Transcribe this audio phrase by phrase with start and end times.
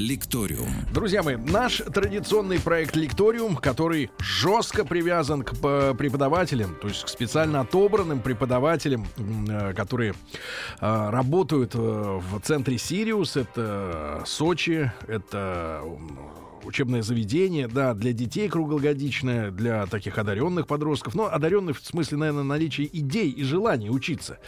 [0.00, 0.68] Лекториум.
[0.92, 7.08] Друзья мои, наш традиционный проект Лекториум, который жестко привязан к э, преподавателям, то есть к
[7.08, 10.14] специально отобранным преподавателям, э, которые
[10.80, 15.82] э, работают в центре Сириус, это Сочи, это
[16.64, 21.14] учебное заведение, да, для детей круглогодичное, для таких одаренных подростков.
[21.14, 24.38] Но одаренных в смысле, наверное, наличия идей и желания учиться.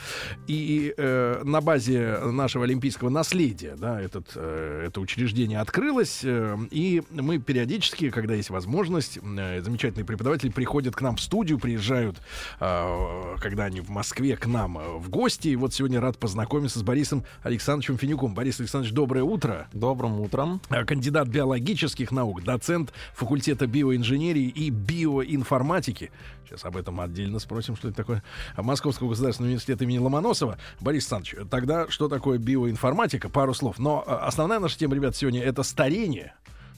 [0.46, 7.02] И э, на базе нашего олимпийского наследия, да, этот, э, это учреждение открылось, э, и
[7.10, 12.18] мы периодически, когда есть возможность, э, замечательные преподаватели приходят к нам в студию, приезжают,
[12.60, 15.48] э, когда они в Москве, к нам э, в гости.
[15.48, 18.34] И вот сегодня рад познакомиться с Борисом Александровичем Финюком.
[18.34, 19.68] Борис Александрович, доброе утро.
[19.72, 20.60] Добрым утром.
[20.70, 26.10] Э, кандидат биологических физических наук, доцент факультета биоинженерии и биоинформатики.
[26.44, 28.22] Сейчас об этом отдельно спросим, что это такое.
[28.56, 30.58] Московского государственного университета имени Ломоносова.
[30.80, 33.28] Борис Александрович, тогда что такое биоинформатика?
[33.28, 33.78] Пару слов.
[33.78, 36.34] Но э, основная наша тема, ребят, сегодня это старение,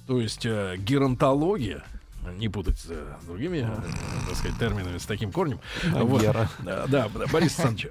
[0.07, 1.83] то есть э, геронтология
[2.33, 5.61] не путать с э, другими, э, так сказать, терминами с таким корнем.
[5.85, 6.23] Вот.
[6.23, 6.47] Э,
[6.89, 7.89] да, Борис Александрович,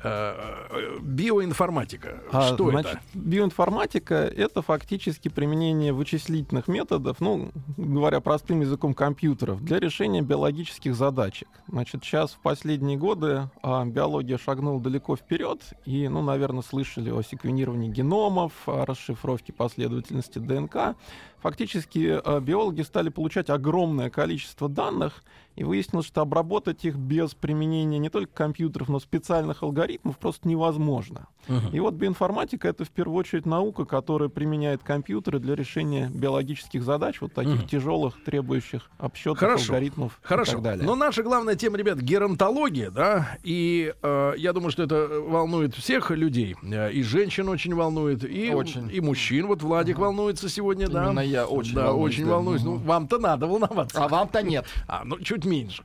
[1.01, 2.21] биоинформатика.
[2.31, 3.01] А, что значит, это?
[3.13, 11.47] Биоинформатика— это фактически применение вычислительных методов, ну, говоря простым языком компьютеров, для решения биологических задачек.
[11.67, 17.21] Значит, сейчас в последние годы а, биология шагнула далеко вперед, и, ну, наверное, слышали о
[17.21, 20.95] секвенировании геномов, о расшифровке последовательности ДНК.
[21.43, 27.99] Фактически биологи стали получать огромное количество количество данных, и выяснилось, что обработать их без применения
[27.99, 31.27] не только компьютеров, но специальных алгоритмов просто невозможно.
[31.47, 31.71] Uh-huh.
[31.73, 37.21] И вот биоинформатика— это в первую очередь наука, которая применяет компьютеры для решения биологических задач,
[37.21, 37.69] вот таких uh-huh.
[37.69, 39.73] тяжелых, требующих обсчетов, Хорошо.
[39.73, 40.51] алгоритмов Хорошо.
[40.51, 40.85] и так далее.
[40.85, 46.11] Но наша главная тема, ребят, геронтология, да, и э, я думаю, что это волнует всех
[46.11, 48.89] людей, э, и женщин очень волнует, и, очень.
[48.91, 49.47] и мужчин.
[49.47, 50.01] Вот Владик uh-huh.
[50.01, 51.05] волнуется сегодня, да.
[51.05, 52.13] Именно я очень да, волнуюсь.
[52.13, 52.31] очень да.
[52.31, 52.63] волнуюсь.
[52.63, 54.03] Ну, вам-то надо волноваться.
[54.03, 54.65] А вам-то нет.
[54.87, 55.83] А, ну, чуть меньше.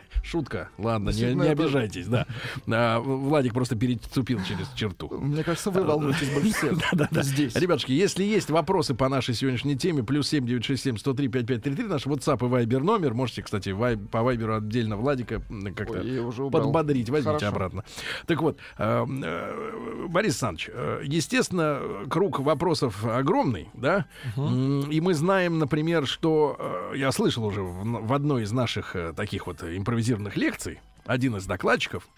[0.22, 0.68] Шутка.
[0.78, 2.26] Ладно, не, не обижайтесь, да.
[2.68, 5.08] А, Владик просто переступил через черту.
[5.18, 6.78] Мне кажется, вы волнуетесь больше всех.
[6.78, 7.22] Да, да, да.
[7.22, 7.54] Здесь.
[7.56, 12.64] Ребятушки, если есть вопросы по нашей сегодняшней теме, плюс 7967 103 5533, наш WhatsApp и
[12.64, 13.14] Viber номер.
[13.14, 15.42] Можете, кстати, вай, по Вайберу отдельно Владика
[15.74, 16.02] как-то
[16.50, 17.10] подбодрить.
[17.10, 17.48] Возьмите Хорошо.
[17.48, 17.84] обратно.
[18.26, 24.06] Так вот, э, э, Борис Александрович, э, естественно, круг вопросов огромный, да?
[24.36, 24.90] Угу.
[24.90, 29.62] И мы знаем, например, что я слышал уже в, в одной из наших таких вот
[29.82, 32.08] импровизированных лекций один из докладчиков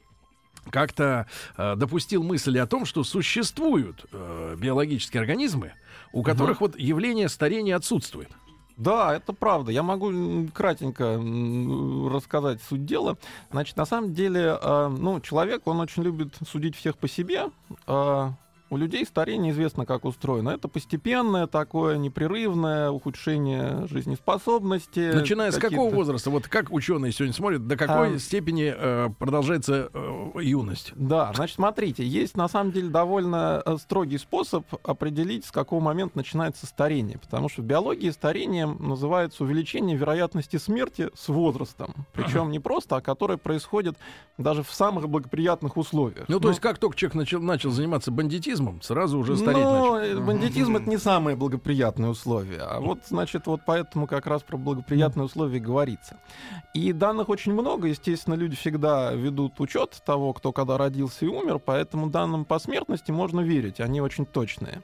[0.70, 1.26] как-то
[1.56, 5.72] э, допустил мысль о том, что существуют э, биологические организмы,
[6.12, 6.70] у которых угу.
[6.70, 8.30] вот явление старения отсутствует.
[8.76, 9.70] Да, это правда.
[9.70, 11.20] Я могу кратенько
[12.12, 13.16] рассказать суть дела.
[13.50, 17.50] Значит, на самом деле, э, ну, человек, он очень любит судить всех по себе.
[18.74, 20.48] У людей старение известно, как устроено.
[20.48, 25.12] Это постепенное такое непрерывное ухудшение жизнеспособности.
[25.14, 26.28] Начиная с какого возраста?
[26.30, 28.18] Вот как ученые сегодня смотрят, до какой а...
[28.18, 30.92] степени э, продолжается э, юность?
[30.96, 36.18] Да, значит, смотрите, есть на самом деле довольно э, строгий способ определить, с какого момента
[36.18, 37.18] начинается старение.
[37.18, 41.94] Потому что в биологии старением называется увеличение вероятности смерти с возрастом.
[42.12, 43.96] Причем не просто, а которое происходит
[44.36, 46.24] даже в самых благоприятных условиях.
[46.26, 46.48] Ну, то Но...
[46.48, 50.20] есть, как только человек начал, начал заниматься бандитизмом, бандитизмом сразу уже стареть Но начал.
[50.22, 52.62] бандитизм— это не самые благоприятные условия.
[52.62, 56.18] А вот, значит, вот поэтому как раз про благоприятные условия говорится.
[56.74, 57.88] И данных очень много.
[57.88, 63.10] Естественно, люди всегда ведут учет того, кто когда родился и умер, поэтому данным по смертности
[63.10, 63.80] можно верить.
[63.80, 64.82] Они очень точные.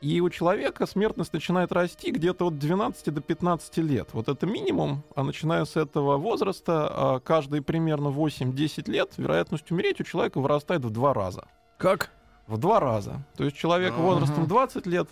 [0.00, 4.08] И у человека смертность начинает расти где-то от 12 до 15 лет.
[4.12, 10.00] Вот это минимум, а начиная с этого возраста, а каждые примерно 8-10 лет вероятность умереть
[10.00, 11.48] у человека вырастает в два раза.
[11.76, 12.10] Как?
[12.50, 13.24] В два раза.
[13.36, 14.02] То есть человек uh-huh.
[14.02, 15.08] возрастом 20 лет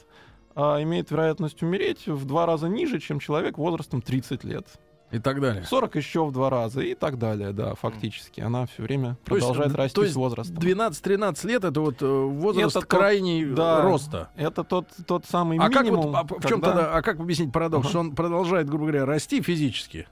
[0.54, 4.66] а, имеет вероятность умереть в два раза ниже, чем человек возрастом 30 лет.
[5.10, 5.64] И так далее.
[5.64, 8.42] 40 еще в два раза и так далее, да, фактически.
[8.42, 10.56] Она все время то продолжает есть, расти то есть с возрастом.
[10.56, 14.28] 12-13 лет это вот э, возраст это крайний тот, да, роста.
[14.36, 16.12] Это тот, тот самый а минимум.
[16.12, 17.90] Как вот, а, в чем тогда, а как объяснить парадокс, uh-huh.
[17.90, 20.06] что он продолжает, грубо говоря, расти физически?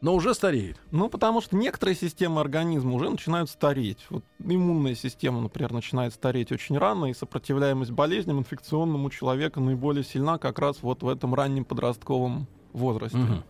[0.00, 0.76] Но уже стареет.
[0.90, 4.06] Ну, потому что некоторые системы организма уже начинают стареть.
[4.10, 10.04] Вот иммунная система, например, начинает стареть очень рано, и сопротивляемость болезням инфекционным у человека наиболее
[10.04, 13.18] сильна как раз вот в этом раннем подростковом возрасте.
[13.18, 13.42] Угу.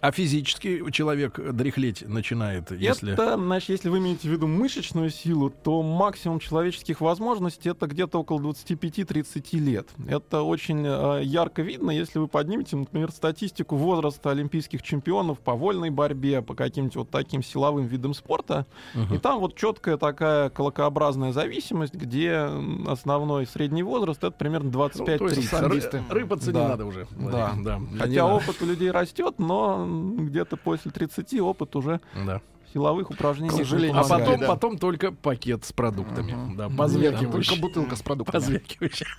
[0.00, 3.14] А физически человек дряхлеть начинает, если...
[3.14, 8.18] Это, значит, если вы имеете в виду мышечную силу, то максимум человеческих возможностей это где-то
[8.20, 9.88] около 25-30 лет.
[10.06, 15.90] Это очень э, ярко видно, если вы поднимете, например, статистику возраста олимпийских чемпионов по вольной
[15.90, 18.66] борьбе, по каким-то вот таким силовым видам спорта.
[18.94, 19.14] Мгм.
[19.14, 22.48] И там вот четкая такая колокообразная зависимость, где
[22.86, 25.18] основной средний возраст это примерно Ну, то есть 25-30.
[25.28, 26.02] ры- самбисты.
[26.10, 26.68] рыпаться не Да.
[26.68, 27.06] надо уже.
[27.18, 27.54] Да.
[27.62, 27.78] Да.
[27.78, 32.40] Не Хотя опыт у людей растет, но где-то после 30 опыт уже Да.
[32.74, 33.48] силовых упражнений.
[33.50, 34.46] К сожалению, А потом, да.
[34.48, 36.32] потом только пакет с продуктами.
[36.32, 36.56] Мгм.
[36.56, 37.48] Да, позвякивающий.
[37.50, 38.40] только бутылка с продуктами.
[38.42, 39.06] Позвякивающий.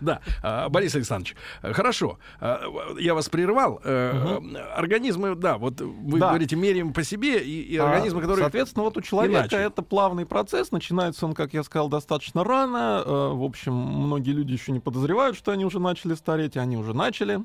[0.00, 2.18] Да, а, Борис Александрович, э, хорошо.
[2.40, 2.60] А,
[2.98, 3.80] Я вас прервал.
[3.84, 4.38] Э,
[4.76, 6.28] Организмы, да, вот вы Да.
[6.28, 8.42] говорите, меряем по себе, и и А, организмы, которые...
[8.44, 9.56] Соответственно, вот у человека иначе.
[9.56, 10.72] это плавный процесс.
[10.72, 13.02] Начинается он, как я сказал, достаточно рано.
[13.06, 16.76] Э, В общем, многие люди еще не подозревают, что они уже начали стареть, и они
[16.76, 17.40] уже начали.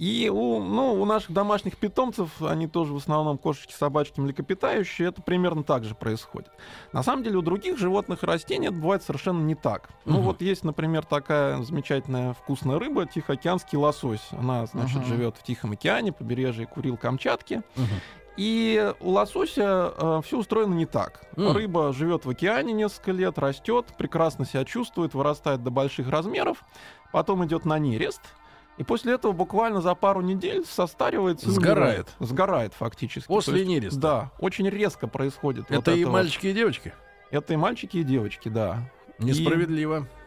[0.00, 5.20] И у, ну, у наших домашних питомцев, они тоже в основном кошечки, собачки, млекопитающие, это
[5.20, 6.50] примерно так же происходит.
[6.94, 9.90] На самом деле у других животных и растений это бывает совершенно не так.
[10.06, 10.22] Ну Мгм.
[10.22, 14.26] вот есть, например, такая замечательная вкусная рыба, тихоокеанский лосось.
[14.30, 15.04] Она, значит, Мгм.
[15.04, 17.62] живет в Тихом океане, побережье Курил, Камчатки.
[17.76, 18.00] Мгм.
[18.38, 21.20] И у лосося все устроено не так.
[21.36, 21.52] М.
[21.52, 26.64] Рыба живет в океане несколько лет, растет, прекрасно себя чувствует, вырастает до больших размеров,
[27.12, 28.22] потом идет на нерест,
[28.80, 31.76] и после этого буквально за пару недель состаривается Сгорает.
[31.76, 32.08] умирает.
[32.18, 33.28] Сгорает фактически.
[33.28, 34.00] После есть, нереста?
[34.00, 35.66] Да, очень резко происходит.
[35.68, 36.12] вот Это и вот.
[36.14, 36.94] мальчики, и девочки?
[37.30, 38.90] Это и мальчики, и девочки, да.
[39.18, 39.98] Несправедливо.
[39.98, 40.19] И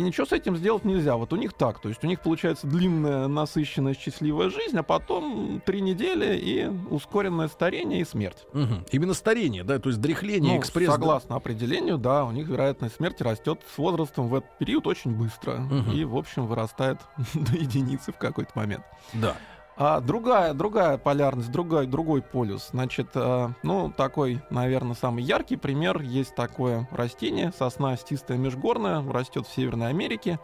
[0.00, 1.16] ничего с этим сделать нельзя.
[1.16, 1.80] Вот у них так.
[1.80, 7.48] То есть у них получается длинная, насыщенная, счастливая жизнь, а потом три недели и ускоренное
[7.48, 8.46] старение и смерть.
[8.52, 8.84] Мгм.
[8.90, 10.88] Именно старение, да, то есть дряхление, Ну, экспресс.
[10.88, 10.92] да?
[10.94, 15.56] согласно определению, да, у них вероятность смерти растет с возрастом в этот период очень быстро.
[15.58, 15.92] Мгм.
[15.92, 16.98] И, в общем, вырастает
[17.34, 18.84] до единицы в какой-то момент.
[19.12, 19.36] Да.
[19.76, 22.68] А другая, другая полярность, другой, другой полюс.
[22.70, 26.00] Значит, э, ну, такой, наверное, самый яркий пример.
[26.00, 30.38] Есть такое растение, сосна остистая межгорная, растет в Северной Америке.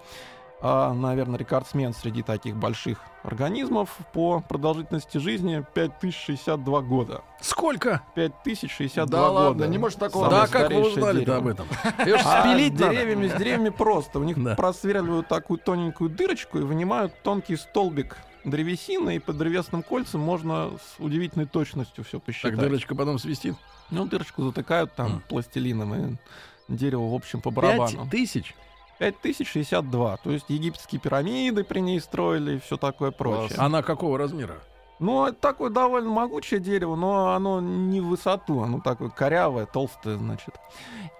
[0.62, 7.22] А, наверное, рекордсмен среди таких больших организмов по продолжительности жизни 5062 года.
[7.40, 8.02] Сколько?
[8.14, 9.40] 5062 Да года.
[9.40, 11.66] ладно, не может такого Самое да, как вы узнали об этом?
[11.98, 14.18] А спилить деревьями, с деревьями просто.
[14.18, 14.54] У них Да.
[14.54, 21.00] просверливают такую тоненькую дырочку и вынимают тонкий столбик древесины, и по древесным кольцам можно с
[21.00, 22.52] удивительной точностью все посчитать.
[22.52, 23.54] Так дырочка потом свистит.
[23.90, 25.22] Ну, дырочку затыкают там М.
[25.28, 26.16] пластилином, и
[26.68, 28.08] дерево, в общем, по Пять барабану.
[28.10, 28.54] тысяч?
[28.98, 30.16] 5062.
[30.18, 33.58] То есть египетские пирамиды при ней строили и все такое прочее.
[33.58, 34.60] Она какого размера?
[35.00, 40.18] Ну, это такое довольно могучее дерево, но оно не в высоту, оно такое корявое, толстое,
[40.18, 40.54] значит.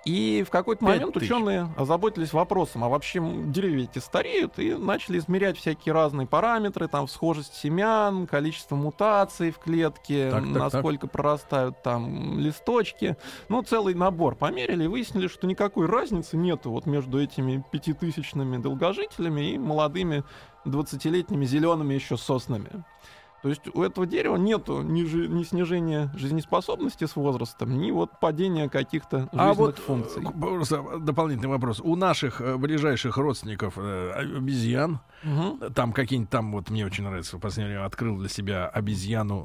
[0.05, 1.31] И в какой-то момент тысяч.
[1.31, 7.09] ученые озаботились вопросом, а вообще деревья эти стареют, и начали измерять всякие разные параметры, там,
[7.09, 10.73] схожесть семян, количество мутаций в клетке, Так, так, так.
[10.73, 13.17] насколько прорастают там листочки.
[13.49, 19.53] Ну, целый набор померили и выяснили, что никакой разницы нету вот между этими пятитысячными долгожителями
[19.53, 20.23] и молодыми
[20.67, 22.85] 20-летними зелеными еще соснами.
[23.43, 28.11] То есть у этого дерева нету ни, жи- ни снижения жизнеспособности с возрастом, ни вот
[28.21, 30.23] падения каких-то жизненных А вот функций.
[30.23, 31.81] э, просто дополнительный вопрос.
[31.83, 35.73] У наших э, ближайших родственников э, обезьян, Мгм.
[35.75, 39.45] там какие-нибудь там, вот мне очень нравится, в последнее время открыл для себя обезьяну.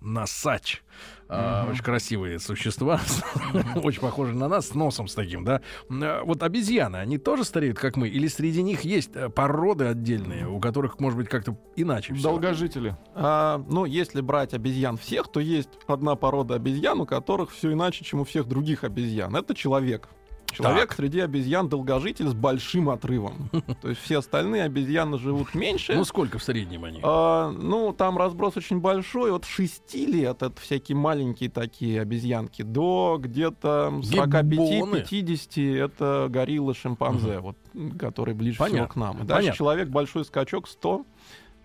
[1.27, 1.71] А, Мгм.
[1.71, 2.99] Очень красивые существа,
[3.83, 5.61] очень похожи на нас, с носом с таким, да.
[5.89, 8.07] Э, Вот обезьяны, они тоже стареют, как мы?
[8.07, 12.13] Или среди них есть э, породы отдельные, у которых, может быть, как-то иначе?
[12.13, 12.95] Долгожители.
[13.15, 18.05] А, ну, если брать обезьян всех, то есть одна порода обезьян, у которых все иначе,
[18.05, 19.35] чем у всех других обезьян.
[19.35, 20.09] Это человек.
[20.55, 20.97] Человек Так.
[20.97, 23.49] среди обезьян долгожитель с большим отрывом.
[23.81, 25.93] То есть все остальные обезьяны живут меньше.
[25.95, 26.99] Ну, сколько в среднем они?
[27.03, 29.31] А, ну, там разброс очень большой.
[29.35, 35.03] От 6 лет, это всякие маленькие такие обезьянки, до где-то Гиббоны.
[35.03, 37.57] 45-50 это гориллы, шимпанзе, вот,
[37.99, 39.17] которые ближе всего к нам.
[39.17, 39.57] И дальше понятно.
[39.57, 41.05] человек большой скачок 100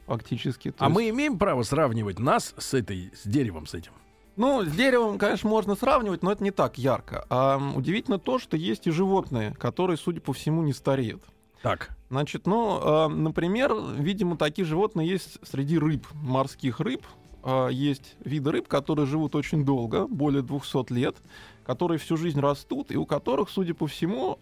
[0.07, 0.75] фактически.
[0.79, 3.93] А есть- мы имеем право сравнивать нас с этой, с деревом, с этим?
[4.37, 7.27] Ну, с деревом, конечно, можно сравнивать, но это не так ярко.
[7.29, 11.23] А удивительно то, что есть и животные, которые, судя по всему, не стареют.
[11.63, 11.91] Так.
[12.09, 17.05] Значит, ну, э, например, видимо, такие животные есть среди рыб, морских рыб.
[17.43, 21.17] Э, есть виды рыб, которые живут очень долго, более 200 лет,
[21.65, 24.39] которые всю жизнь растут, и у которых, судя по всему,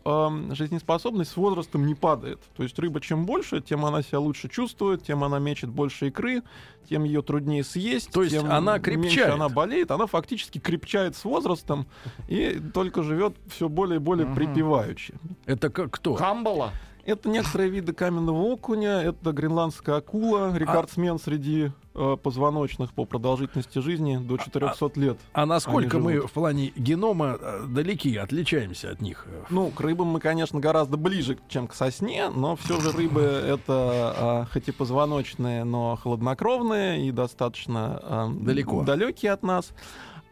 [0.55, 2.41] жизнеспособность с возрастом не падает.
[2.57, 6.43] То есть рыба чем больше, тем она себя лучше чувствует, тем она мечет больше икры,
[6.89, 9.35] тем ее труднее съесть, То есть тем она меньше крепчает.
[9.35, 11.87] она болеет, она фактически крепчает с возрастом
[12.29, 14.35] и только живет все более и более Мгм.
[14.35, 15.15] припеваючи.
[15.45, 16.15] Это как кто?
[16.15, 16.73] Камбала.
[17.09, 24.19] Это некоторые виды каменного окуня, это гренландская акула, рекордсмен среди э, позвоночных по продолжительности жизни
[24.19, 25.19] до 400 лет.
[25.33, 29.27] А насколько мы в плане генома э, далеки, отличаемся от них?
[29.49, 33.65] Ну, к рыбам мы, конечно, гораздо ближе, чем к сосне, но все же рыбы это
[33.69, 38.83] а, хоть и позвоночные, но хладнокровные и достаточно а, Далеко.
[38.83, 39.73] далекие от нас.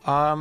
[0.08, 0.38] А,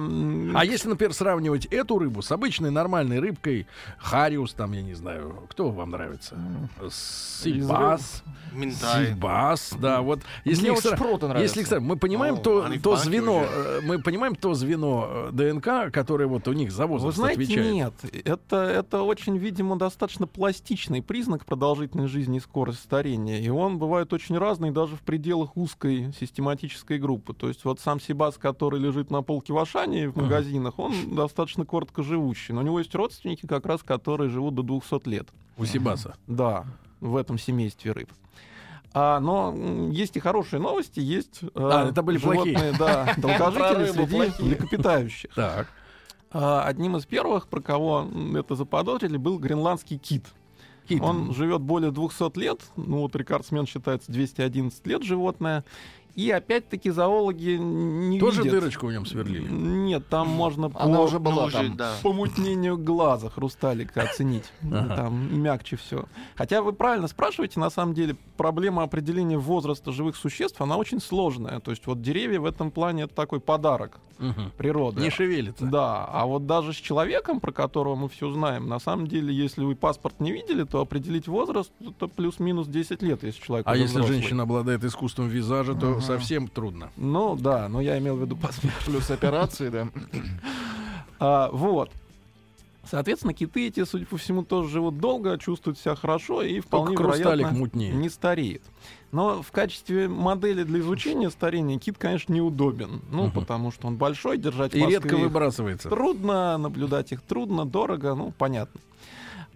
[0.53, 3.65] А если, например, сравнивать эту рыбу с обычной нормальной рыбкой,
[3.97, 6.35] хариус, там, я не знаю, кто вам нравится?
[6.91, 8.23] Сибас.
[8.53, 10.19] Сибас, да, вот.
[10.43, 11.41] Если Мне их шпроты нравятся.
[11.43, 13.49] Если, кстати, мы понимаем О, то, то звено, уже.
[13.51, 17.41] э, мы понимаем то звено э, ДНК, которое вот у них за Вы возраст знаете,
[17.43, 17.73] отвечает.
[17.73, 17.93] нет.
[18.25, 23.39] Это, это очень, видимо, достаточно пластичный признак продолжительной жизни и скорости старения.
[23.41, 27.33] И он бывает очень разный даже в пределах узкой систематической группы.
[27.33, 31.65] То есть вот сам Сибас, который лежит на полке в Ашане в магазинах, он достаточно
[31.65, 32.53] коротко живущий.
[32.53, 35.27] Но у него есть родственники, как раз, которые живут до 200 лет.
[35.57, 36.15] У Сибаса.
[36.27, 36.65] Да,
[36.99, 38.11] в этом семействе рыб.
[38.93, 39.53] А, но
[39.91, 42.57] есть и хорошие новости, есть э, А, это были плохие.
[42.57, 44.47] животные, да, долгожители среди плохие.
[44.49, 45.33] млекопитающих.
[45.33, 45.67] Так.
[46.31, 50.25] А, Одним из первых, про кого это заподозрили, был гренландский кит.
[50.87, 51.01] Кит.
[51.01, 55.63] Он живет более 200 лет, ну вот рекордсмен считается 211 лет животное.
[56.15, 58.59] И опять-таки зоологи не Тоже видят.
[58.61, 59.49] дырочку в нем сверлили.
[59.49, 61.75] Нет, там можно Она по уже была Ну, там.
[61.75, 61.91] да.
[62.03, 64.45] помутнению глаза хрусталика оценить.
[64.63, 64.95] Ага.
[64.95, 66.05] Там мягче все.
[66.35, 71.59] Хотя вы правильно спрашиваете, на самом деле проблема определения возраста живых существ, она очень сложная.
[71.59, 74.53] То есть вот деревья в этом плане это такой подарок Мгм.
[74.57, 75.01] природы.
[75.01, 75.65] Не шевелится.
[75.65, 79.65] Да, а вот даже с человеком, про которого мы все знаем, на самом деле, если
[79.65, 83.93] вы паспорт не видели, то определить возраст это плюс-минус 10 лет, если человек А если
[83.93, 84.17] взрослый.
[84.19, 86.91] женщина обладает искусством визажа, то совсем трудно.
[86.97, 88.73] Ну да, но я имел в виду паспорт.
[88.85, 89.87] Плюс операции, да.
[91.17, 91.91] А, вот.
[92.83, 97.17] Соответственно, киты эти, судя по всему, тоже живут долго, чувствуют себя хорошо и вполне Только
[97.17, 97.93] вероятно мутнее.
[97.93, 98.61] не стареет.
[99.13, 102.99] Но в качестве модели для изучения старения кит, конечно, неудобен.
[103.11, 103.31] Ну, Мгм.
[103.31, 105.87] потому что он большой, держать в И редко выбрасывается.
[105.89, 108.81] трудно, наблюдать их трудно, дорого, ну, понятно.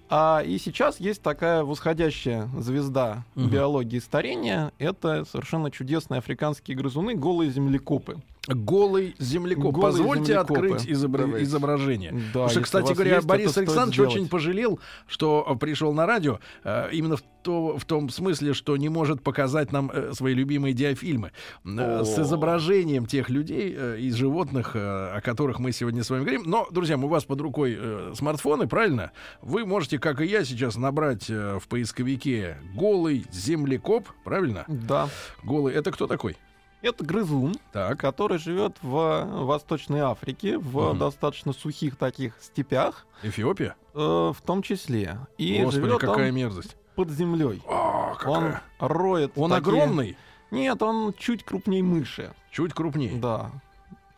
[0.10, 3.50] А, и сейчас есть такая восходящая звезда Мгм.
[3.50, 4.72] биологии старения.
[4.80, 8.18] Это совершенно чудесные африканские грызуны, голые землекопы.
[8.54, 9.74] Голый землекоп.
[9.76, 10.54] Голые Позвольте землекопы.
[10.54, 11.44] открыть изобра- Давайте.
[11.46, 12.12] изображение.
[12.12, 16.40] Да, Потому что, кстати говоря, есть, Борис Александрович очень пожалел, что э, пришел на радио
[16.64, 20.74] э, именно в, то- в том смысле, что не может показать нам э, свои любимые
[20.74, 21.32] диафильмы
[21.66, 26.22] э, с изображением тех людей э, и животных, э, о которых мы сегодня с вами
[26.22, 26.44] говорим.
[26.46, 29.12] Но, друзья, у вас под рукой э, смартфоны, правильно?
[29.42, 34.66] Вы можете, как и я, сейчас набрать э, в поисковике голый землекоп, правильно?
[34.68, 35.10] Да.
[35.44, 35.74] Голый.
[35.74, 36.36] Это кто такой?
[36.82, 38.00] Это грызун, Так.
[38.00, 40.98] который живет в Восточной Африке, в Мгм.
[40.98, 43.76] достаточно сухих таких степях, Эфиопия?
[43.94, 45.18] э, в том числе.
[45.38, 46.78] И Господи, какая он мерзость.
[46.96, 47.62] под землей.
[47.68, 48.62] А, Он какая.
[48.80, 49.34] роет.
[49.36, 50.18] Он такие- огромный,
[50.52, 52.34] Нет, он чуть крупнее мыши.
[52.52, 53.20] чуть крупнее.
[53.20, 53.52] Да.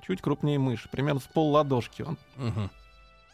[0.06, 0.88] Чуть крупнее мыши.
[0.90, 2.18] Примерно с пол ладошки он.
[2.36, 2.70] Мгм.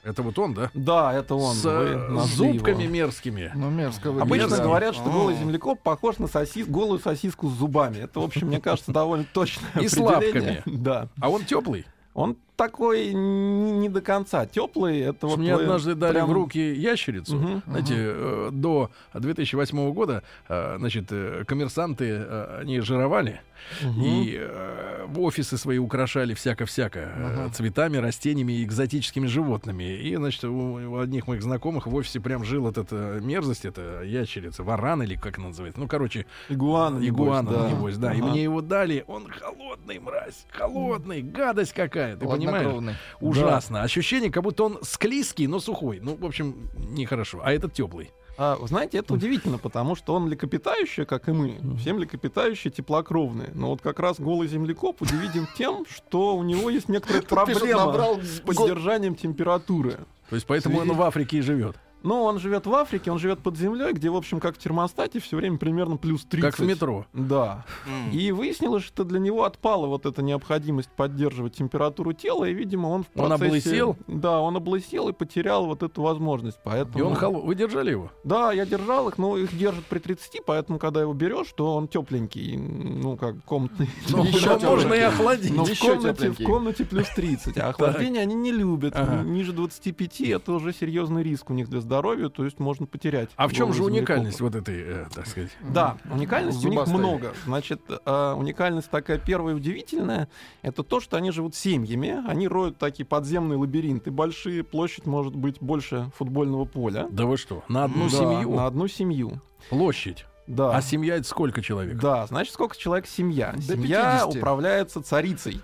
[0.07, 0.71] Это вот он, да?
[0.73, 1.53] Да, это он.
[1.53, 2.93] С э, зубками его.
[2.93, 3.51] мерзкими.
[3.53, 4.43] Ну, мерзко выглядит.
[4.43, 4.63] Обычно Да.
[4.63, 5.09] говорят, что А.
[5.09, 6.65] голый землекоп похож на сосис...
[6.65, 7.97] голую сосиску с зубами.
[7.97, 10.61] Это, в общем, мне кажется, довольно точное И с лапками.
[10.65, 11.09] Да.
[11.19, 11.85] А он теплый.
[12.13, 14.99] Он такой не, не до конца теплый.
[14.99, 17.35] Это вот Мне вы однажды дали прям- в руки ящерицу.
[17.37, 17.63] Мгм.
[17.67, 23.41] Знаете, э, до 2008 года, э, значит, э, коммерсанты, э, они жировали.
[23.81, 24.01] Мгм.
[24.03, 29.83] И э, в офисы свои украшали всяко-всяко э, цветами, растениями и экзотическими животными.
[29.83, 34.63] И, значит, у, у одних моих знакомых в офисе прям жил эта мерзость, это ящерица,
[34.63, 35.79] варан или как она называется.
[35.79, 37.69] Ну, короче, Игуана, небось, игуана, да.
[37.71, 38.13] небось, да.
[38.13, 38.27] И Ага.
[38.29, 42.97] мне его дали, он холодный, мразь, холодный, гадость какая, ты понимаешь?
[43.19, 43.81] Ужасно.
[43.81, 45.99] Ощущение, как будто он склизкий, но сухой.
[46.01, 47.41] Ну, в общем, нехорошо.
[47.43, 48.11] А этот теплый.
[48.39, 51.59] А, знаете, это удивительно, потому что он млекопитающий, как и мы.
[51.79, 53.49] Все млекопитающие теплокровные.
[53.55, 56.87] Но вот как раз голый землекоп удивителен тем, что у него есть
[57.27, 59.97] проблема набрал с поддержанием температуры.
[60.29, 61.77] То есть поэтому он в Африке и живет.
[62.07, 65.19] Но он живет в Африке, он живет под землей, где, в общем, как в термостате,
[65.19, 66.51] все время примерно плюс 30.
[66.51, 67.05] Как в метро.
[67.11, 67.65] Да.
[67.85, 68.11] М.
[68.11, 73.03] И выяснилось, что для него отпала вот эта необходимость поддерживать температуру тела, и, видимо, он
[73.03, 73.47] в Он процессе...
[73.47, 73.97] облысел?
[74.07, 76.59] Да, он облысел и потерял вот эту возможность.
[76.63, 76.97] Поэтому...
[76.97, 77.45] И он холодный.
[77.45, 78.09] Вы держали его?
[78.23, 81.89] Да, я держал их, но их держат при 30, поэтому, когда его берешь, то он
[81.89, 83.89] тепленький, ну, как комнатный.
[84.09, 85.53] Ну, Еще можно и охладить.
[85.53, 87.57] Но в комнате, в комнате плюс 30.
[87.57, 88.95] А охлаждение они не любят.
[89.25, 93.29] Ниже 25 это уже серьезный риск у них для здоровья, то есть можно потерять.
[93.35, 95.49] А в чем же уникальность вот этой, э, так сказать?
[95.61, 97.33] Да, уникальностей у них много.
[97.45, 100.29] Значит, э, уникальность такая первая удивительная,
[100.61, 105.57] это то, что они живут семьями, они роют такие подземные лабиринты большие, площадь может быть
[105.61, 107.07] больше футбольного поля.
[107.11, 107.63] Да вы что?
[107.67, 108.55] На одну Да, семью?
[108.55, 109.41] На одну семью.
[109.69, 110.25] Площадь.
[110.47, 110.75] Да.
[110.75, 111.97] А семья это сколько человек?
[111.97, 113.51] Да, значит, сколько человек семья?
[113.53, 114.35] До семья 50.
[114.37, 115.61] управляется царицей.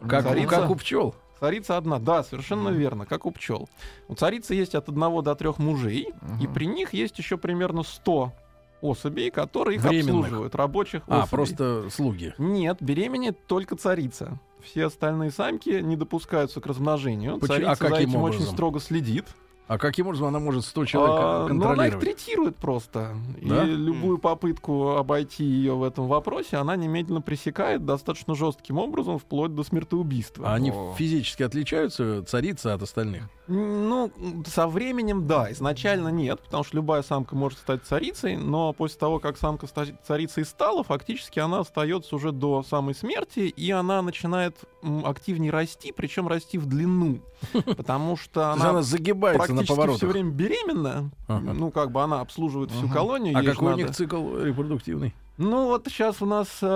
[0.00, 1.14] Как, Царица- как у пчел?
[1.40, 3.68] Царица одна, да, совершенно верно, как у пчел.
[4.08, 6.08] У царицы есть от одного до трех мужей,
[6.40, 6.54] и Мгм.
[6.54, 8.32] при них есть еще примерно 100
[8.80, 10.08] особей, которые их Временных.
[10.26, 11.30] обслуживают, рабочих А, особей.
[11.30, 12.34] просто слуги.
[12.38, 14.38] Нет, беременеет только царица.
[14.62, 17.38] Все остальные самки не допускаются к размножению.
[17.38, 18.42] Почему- Царица а за каким этим образом?
[18.42, 19.26] очень строго следит.
[19.68, 22.04] А каким образом она может 100 человек А, кон- но она их контролировать?
[22.24, 23.14] третирует просто.
[23.42, 23.64] Да?
[23.64, 29.54] И любую попытку обойти ее в этом вопросе она немедленно пресекает достаточно жестким образом, вплоть
[29.54, 30.50] до смертоубийства.
[30.50, 30.94] А они О.
[30.96, 33.24] физически отличаются, царица от остальных?
[33.46, 34.10] Ну,
[34.46, 35.50] со временем, да.
[35.52, 39.86] Изначально нет, потому что любая самка может стать царицей, но после того, как самка ста-
[40.06, 44.56] царицей стала, фактически она остается уже до самой смерти, и она начинает
[45.04, 47.20] активнее расти, причем расти в длину.
[47.76, 49.98] Потому что она она загибается на практически поворотах.
[49.98, 51.10] все время беременна.
[51.26, 51.52] Ага.
[51.52, 52.94] Ну, как бы она обслуживает всю Ага.
[52.94, 53.36] колонию.
[53.38, 55.14] А какой у надо- них цикл репродуктивный?
[55.36, 56.66] Ну, вот сейчас у нас э,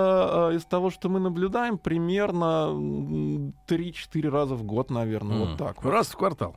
[0.51, 5.39] э, из того, что мы наблюдаем, примерно м, 3-4 раза в год, наверное, М.
[5.49, 5.83] вот так.
[5.83, 5.91] вот.
[5.91, 6.55] Раз в квартал.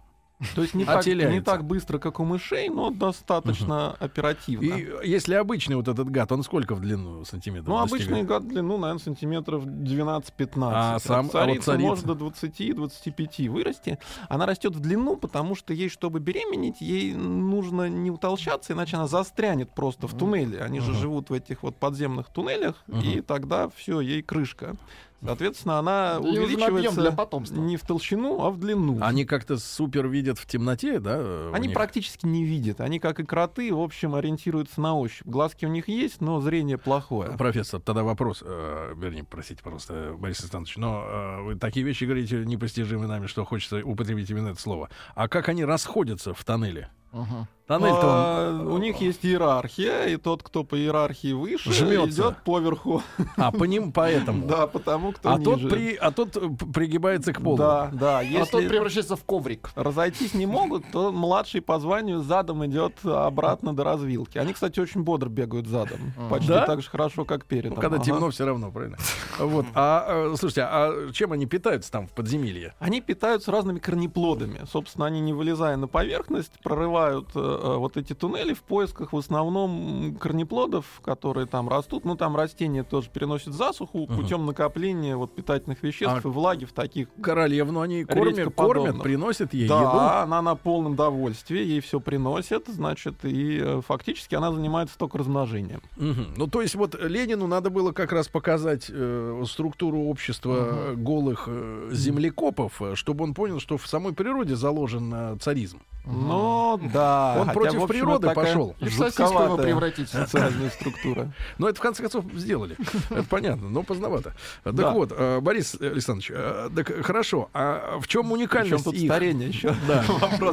[0.54, 4.64] То есть не так, не так быстро, как у мышей, но достаточно оперативно.
[4.64, 8.08] И если обычный вот этот гад, он сколько в длину сантиметров ну, достигает?
[8.08, 10.52] обычный гад длину, наверное, сантиметров 12-15.
[10.74, 11.78] А сам- а вот царица царица?
[11.78, 13.98] может до 20-25 вырасти.
[14.28, 19.06] Она растет в длину, потому что ей, чтобы беременеть, ей нужно не утолщаться, иначе она
[19.06, 20.60] застрянет просто в туннеле.
[20.60, 21.00] Они же Мгм.
[21.00, 23.00] живут в этих вот подземных туннелях, Мгм.
[23.00, 24.76] и тогда все, ей крышка.
[25.24, 27.56] Соответственно, она объем увеличивается для потомства.
[27.56, 28.98] не в толщину, а в длину.
[29.00, 31.50] Они как-то супер видят в темноте, да?
[31.52, 31.74] Они них?
[31.74, 32.80] практически не видят.
[32.80, 35.26] Они, как и кроты, в общем, ориентируются на ощупь.
[35.26, 37.32] Глазки у них есть, но зрение плохое.
[37.36, 42.44] Профессор, тогда вопрос, э, вернее, простите, пожалуйста, Борис Александрович, но э, вы такие вещи говорите
[42.44, 44.90] непостижимые нами, что хочется употребить именно это слово.
[45.14, 46.90] А как они расходятся в тоннеле?
[47.16, 47.46] Мгм.
[47.66, 52.10] Тоннель-то А, он- У них есть иерархия, и тот, кто по иерархии выше, Жмётся.
[52.20, 53.02] идет поверху.
[53.36, 54.46] А, по ним поэтому.
[54.46, 55.68] Да, потому кто А тот, ниже.
[55.68, 57.56] при, а тот э, пригибается к полу.
[57.56, 58.18] Да, да.
[58.20, 59.70] А тот Если превращается в коврик.
[59.74, 64.38] разойтись не могут, то младший по званию задом идет обратно до развилки.
[64.38, 65.98] Они, кстати, очень бодро бегают задом.
[66.16, 66.28] Ага.
[66.28, 66.66] Почти Да?
[66.66, 67.70] так же хорошо, как перед.
[67.74, 68.98] Ну, когда темно, все равно, правильно?
[69.40, 69.66] Вот.
[69.74, 72.74] А, э, слушайте, а чем они питаются там в подземелье?
[72.78, 74.60] Они питаются разными корнеплодами.
[74.70, 79.16] Собственно, они, не вылезая на поверхность, прорывают э, э, вот эти туннели в поисках в
[79.16, 82.04] основном корнеплодов, которые там растут.
[82.04, 84.16] Ну, там растения тоже переносят засуху Мгм.
[84.16, 87.08] путем накопления вот питательных веществ А и влаги в таких.
[87.20, 89.90] Королевну они кормят, кормят, приносят ей да, еду.
[89.98, 95.82] она на полном довольстве, ей все приносят, значит, и э, фактически она занимается только размножением.
[95.96, 96.34] Мгм.
[96.36, 100.56] Ну, то есть вот Ленину надо было как раз показать э, структуру общества
[100.90, 105.80] э, голых э, землекопов, чтобы он понял, что в самой природе заложен э, царизм.
[106.04, 107.34] Но да.
[107.38, 108.74] Он хотя, против общем, природы пошел.
[108.80, 110.08] И в сосиску превратить.
[110.08, 111.32] социальная структура.
[111.58, 112.76] Но это в конце концов сделали.
[113.10, 114.34] Это понятно, но поздновато.
[114.64, 117.48] Так вот, э, Борис Александрович, э, так хорошо.
[117.54, 119.10] А в чем уникальность тут их?
[119.10, 119.70] старение еще.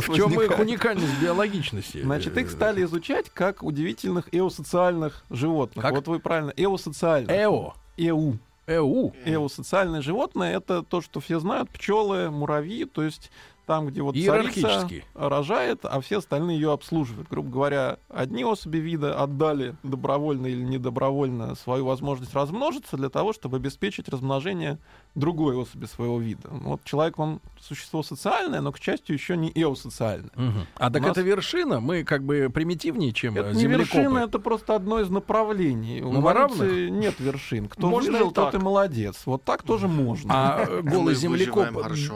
[0.04, 2.02] В чем их уникальность биологичности?
[2.02, 5.84] Значит, их Э, стали изучать как удивительных эосоциальных животных.
[5.84, 5.94] Как?
[5.94, 7.32] Вот вы правильно, эосоциальных.
[7.32, 7.74] Эо.
[7.98, 8.38] Эу.
[8.66, 9.14] Эу.
[9.26, 13.30] Эосоциальные животные— это то, что все знают, пчелы, муравьи, то есть
[13.66, 17.30] там, где вот царица рожает, а все остальные ее обслуживают.
[17.30, 23.58] Грубо говоря, одни особи вида отдали добровольно или недобровольно свою возможность размножиться для того, чтобы
[23.58, 24.80] обеспечить размножение
[25.16, 26.50] другой особи своего вида.
[26.50, 30.32] Вот человек, он существо социальное, но, к счастью, еще не эосоциальное.
[30.36, 30.68] Мгм.
[30.76, 31.80] А так нас- это вершина?
[31.80, 33.98] Мы как бы примитивнее, чем Это э, не землекопы.
[34.00, 36.02] вершина, это просто одно из направлений.
[36.02, 37.68] У Ну, эволюции нет вершин.
[37.70, 38.62] Кто Можно выжил, тот так.
[38.62, 39.22] и молодец.
[39.26, 40.30] Вот так тоже можно.
[40.34, 41.68] А э, голый Мы землекоп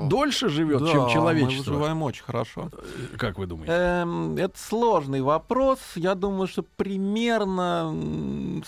[0.10, 1.72] дольше живет, Да, чем Мы человечество?
[1.72, 2.70] выживаем очень хорошо.
[3.18, 3.72] Как вы думаете?
[3.74, 5.80] Эм, это сложный вопрос.
[5.96, 7.94] Я думаю, что примерно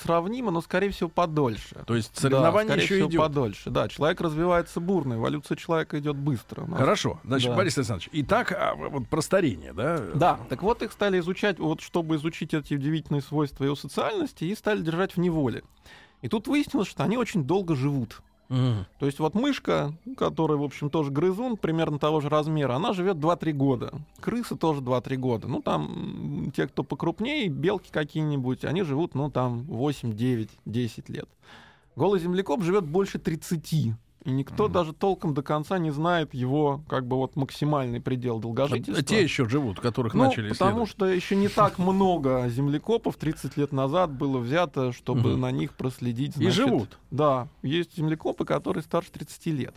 [0.02, 1.76] сравнимо, но, скорее всего, подольше.
[1.86, 3.22] То есть Да, соревнование скорее еще всего, идет.
[3.22, 3.70] подольше.
[3.70, 6.64] Да, человек развивается бурно, эволюция человека идет быстро.
[6.64, 7.20] У нас Хорошо.
[7.24, 7.56] Значит, Да.
[7.56, 10.00] Борис Александрович, итак, а, вот про старение, да?
[10.16, 14.56] Да, так вот их стали изучать, вот чтобы изучить эти удивительные свойства его социальности, и
[14.56, 15.64] стали держать в неволе.
[16.22, 18.22] И тут выяснилось, что они очень долго живут.
[18.50, 18.88] Мгм.
[18.98, 23.18] То есть вот мышка, которая, в общем, тоже грызун, примерно того же размера, она живет
[23.18, 23.94] 2-3 года.
[24.20, 25.48] Крысы тоже 2-3 года.
[25.48, 31.30] Ну, там, те, кто покрупнее, белки какие-нибудь, они живут, ну, там, 8, 9, 10 лет.
[31.96, 33.94] Голый землекоп живет больше 30.
[34.26, 34.74] И никто Мгм.
[34.74, 39.02] даже толком до конца не знает его как бы вот максимальный предел долгожительства.
[39.04, 40.90] Те еще живут, которых Ну, начали потому исследовать.
[40.90, 45.42] что еще не так много землекопов 30 лет назад было взято, чтобы Мгм.
[45.42, 46.36] на них проследить.
[46.36, 46.98] И значит, живут.
[47.12, 49.74] Да, есть землекопы, которые старше 30 лет.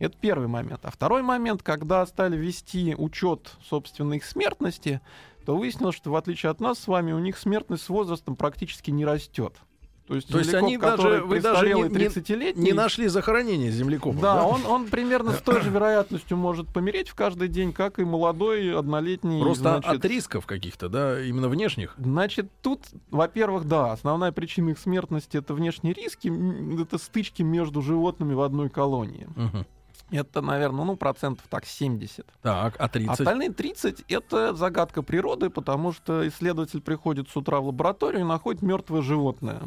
[0.00, 0.80] Это первый момент.
[0.84, 5.00] А второй момент, когда стали вести учет собственной их смертности,
[5.46, 8.90] то выяснилось, что в отличие от нас с вами, у них смертность с возрастом практически
[8.90, 9.54] не растет.
[10.06, 14.20] То есть, То есть они даже- вы даже не- не- 30-летний, Не нашли захоронения землекопов.
[14.20, 18.04] да, Он, он примерно с той же вероятностью может помереть в каждый день, как и
[18.04, 19.40] молодой однолетний.
[19.40, 21.94] Просто значит, от рисков каких-то, да, именно внешних.
[21.96, 26.30] Значит, тут, во-первых, да, основная причина их смертности это внешние риски,
[26.82, 29.26] это стычки между животными в одной колонии.
[29.36, 29.64] Мгм.
[30.10, 32.26] Это, наверное, ну, процентов так 70.
[32.42, 33.20] Так, а 30?
[33.20, 38.60] Остальные 30 это загадка природы, потому что исследователь приходит с утра в лабораторию и находит
[38.60, 39.62] мертвое животное.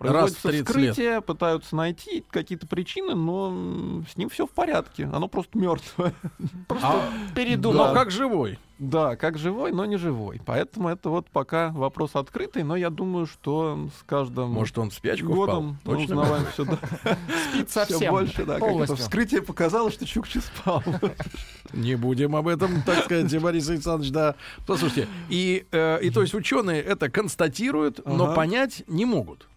[0.00, 5.08] Раз Производится 30 вскрытие, пытаются найти какие-то причины, но с ним все в порядке.
[5.12, 6.12] Оно просто мертвое.
[6.68, 7.86] Просто А, передумал.
[7.88, 8.58] Но как живой.
[8.80, 10.40] Да, как живой, но не живой.
[10.44, 14.94] Поэтому это вот пока вопрос открытый, но я думаю, что с каждым Может, он в
[14.94, 15.94] спячку годом впал?
[15.94, 16.20] Точно?
[16.20, 16.64] узнаваем все,
[17.52, 18.10] Спит все совсем.
[18.12, 18.96] больше, да, как это полностью.
[18.96, 20.82] вскрытие показало, что Чукча спал.
[21.72, 24.34] Не будем об этом, так сказать, Борис Александрович, да.
[24.66, 29.48] Послушайте, и, э, и то есть ученые это констатируют, но понять не могут.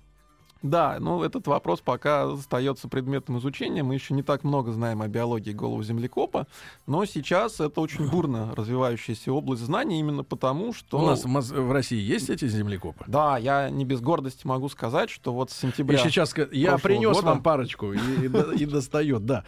[0.69, 3.83] Да, ну этот вопрос пока остается предметом изучения.
[3.83, 6.47] Мы еще не так много знаем о биологии голову землекопа,
[6.85, 10.99] но сейчас это очень бурно развивающаяся область знаний именно потому, что...
[10.99, 13.03] У нас в, Моз- в России есть эти землекопы?
[13.07, 15.97] Да, я не без гордости могу сказать, что вот с И сентября...
[15.99, 17.27] сейчас ска- я принес года.
[17.27, 19.43] вам парочку и, и до- и достает, да.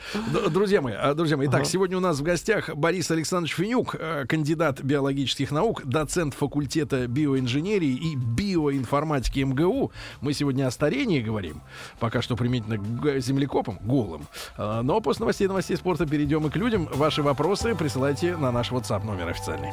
[0.50, 1.70] Друзья мои, а, друзья мои, итак, Ага.
[1.70, 7.94] сегодня у нас в гостях Борис Александрович Финюк, э, кандидат биологических наук, доцент факультета биоинженерии
[7.94, 9.92] и биоинформатики МГУ.
[10.22, 11.62] Мы сегодня о старении говорим,
[12.00, 14.28] пока что применительно к землекопам, голым.
[14.58, 16.88] А, Но после новостей новостей спорта перейдем и к людям.
[16.94, 19.72] Ваши вопросы присылайте на наш WhatsApp номер официальный.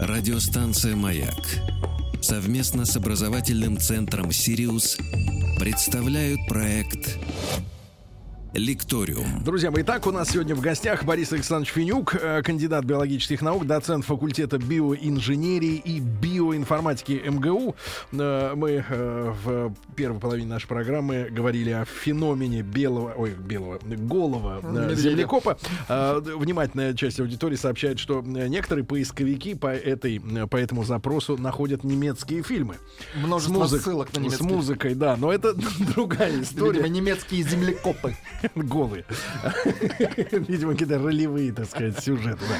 [0.00, 1.60] Радиостанция «Маяк»
[2.20, 4.98] совместно с образовательным центром «Сириус»
[5.58, 7.18] представляют проект
[8.54, 9.42] «Лекториум».
[9.42, 13.66] Друзья мои, итак, у нас сегодня в гостях Борис Александрович Финюк, э, кандидат биологических наук,
[13.66, 17.74] доцент факультета биоинженерии и биоинформатики МГУ.
[18.12, 24.60] Э, Мы э, в первой половине нашей программы говорили о феномене белого, ой, белого, голого
[24.96, 25.56] землекопа.
[25.88, 32.76] Внимательная часть аудитории сообщает, что некоторые поисковики по, этой, по этому запросу находят немецкие фильмы.
[33.14, 34.44] Множество музык- ссылок на С немецкий.
[34.44, 35.54] музыкой, да, но это
[35.96, 36.72] другая история.
[36.82, 38.14] Видимо, немецкие землекопы.
[38.54, 39.04] голые.
[40.48, 42.40] Видимо, какие-то ролевые, так сказать, сюжеты.
[42.48, 42.56] Да.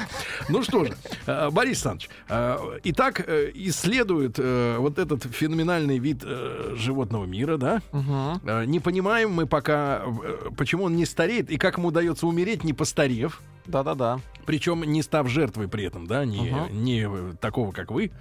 [0.49, 0.93] Ну что же,
[1.25, 6.23] э, Борис Александрович, э, итак, э, исследует вот этот феноменальный вид
[6.75, 7.81] животного мира, да?
[8.45, 10.03] Э, Не понимаем мы пока,
[10.57, 13.41] почему он не стареет и как ему удается умереть, не постарев.
[13.65, 14.19] Да-да-да.
[14.45, 16.69] Причем не став жертвой при этом, да, не, Ага.
[16.71, 18.11] не э, такого, как вы,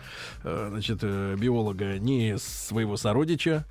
[0.45, 3.67] э, значит, э, биолога, не своего сородича.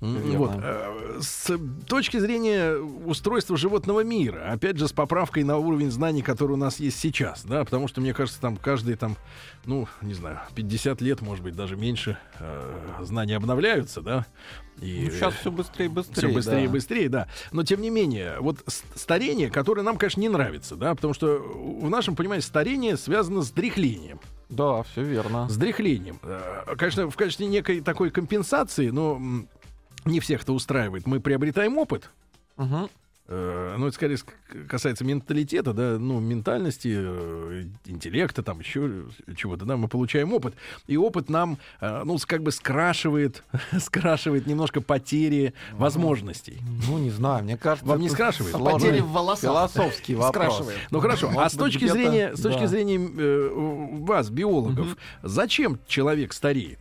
[0.00, 0.38] Верно.
[0.38, 1.24] Вот.
[1.24, 6.56] С точки зрения устройства животного мира, опять же, с поправкой на уровень знаний, который у
[6.56, 9.16] нас есть сейчас, да, потому что, мне кажется, там каждый там,
[9.64, 12.18] ну, не знаю, 50 лет, может быть, даже меньше,
[13.00, 14.26] знания обновляются, да,
[14.80, 16.14] и сейчас все быстрее и быстрее.
[16.28, 16.72] все быстрее и да.
[16.72, 17.28] быстрее, да.
[17.52, 18.58] Но тем не менее, вот
[18.94, 23.50] старение, которое нам, конечно, не нравится, да, потому что в нашем понимании старение связано с
[23.50, 24.20] дряхлением.
[24.48, 25.48] Да, все верно.
[25.48, 26.18] С дряхлением.
[26.22, 29.20] Э, Конечно, в качестве некой такой компенсации, но
[30.04, 31.06] не всех это устраивает.
[31.06, 32.10] Мы приобретаем опыт.
[32.56, 32.88] Мгм.
[33.26, 39.06] Э, Ну, это скорее ск- касается менталитета, да, ну, ментальности, э, интеллекта, там еще
[39.36, 40.54] чего-то, да, мы получаем опыт.
[40.86, 43.42] И опыт нам, э, ну, как бы скрашивает,
[43.80, 46.58] скрашивает немножко потери возможностей.
[46.88, 47.88] Ну, не знаю, мне кажется...
[47.88, 48.52] Вам не скрашивает?
[48.52, 49.50] Потери в волосах.
[49.50, 50.30] Философский вопрос.
[50.54, 50.78] Скрашивает.
[50.90, 52.66] Ну хорошо, Может а с точки зрения, с точки да.
[52.66, 53.50] зрения э,
[54.04, 56.78] вас, биологов, зачем человек стареет?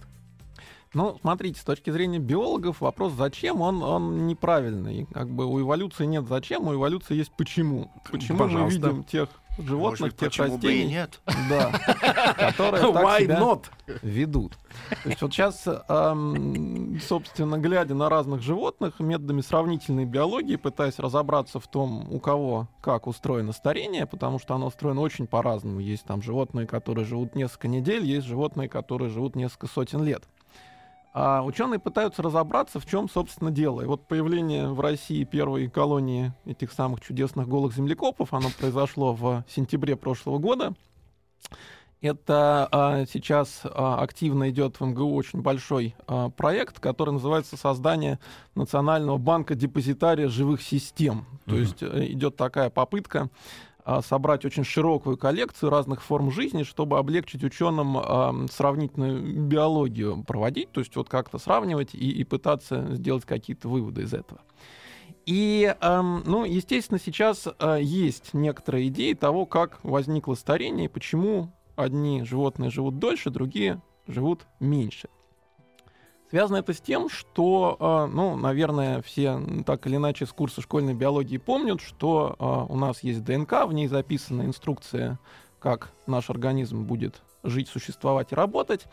[0.94, 5.08] Ну, смотрите, с точки зрения биологов, вопрос «зачем?» он, он неправильный.
[5.12, 7.92] Как бы у эволюции нет «зачем», у эволюции есть «почему».
[8.12, 8.90] Почему мы Пожалуйста.
[8.90, 11.20] видим тех животных, Может тех почему бы и растений, нет?
[11.50, 11.72] да,
[12.38, 13.66] которые так себя not?
[14.02, 14.54] ведут.
[15.04, 15.68] То есть вот сейчас,
[17.08, 23.08] собственно, глядя на разных животных, методами сравнительной биологии, пытаясь разобраться в том, у кого как
[23.08, 25.80] устроено старение, потому что оно устроено очень по-разному.
[25.80, 30.24] Есть там животные, которые живут несколько недель, есть животные, которые живут несколько сотен лет.
[31.14, 33.82] А ученые пытаются разобраться, в чем, собственно, дело.
[33.82, 39.44] И вот появление в России первой колонии этих самых чудесных голых землекопов, оно произошло в
[39.48, 40.74] сентябре прошлого года.
[42.02, 48.20] Это а, сейчас а, активно идет в МГУ очень большой а, проект, который называется создание
[48.56, 51.26] Национального банка депозитария живых систем.
[51.46, 51.62] То Мгм.
[51.62, 53.30] есть э, идет такая попытка
[54.02, 60.80] собрать очень широкую коллекцию разных форм жизни, чтобы облегчить ученым а, сравнительную биологию проводить, то
[60.80, 64.42] есть вот как-то сравнивать и, и пытаться сделать какие-то выводы из этого.
[65.26, 72.24] И, ну, естественно, сейчас э, есть некоторые идеи того, как возникло старение и почему одни
[72.24, 75.10] животные живут дольше, другие живут меньше.
[76.34, 80.96] Связано это с тем, что, э, ну, наверное, все так или иначе с курса школьной
[80.96, 85.20] биологии помнят, что э, у нас есть ДНК, в ней записана инструкция,
[85.60, 88.88] как наш организм будет жить, существовать и работать.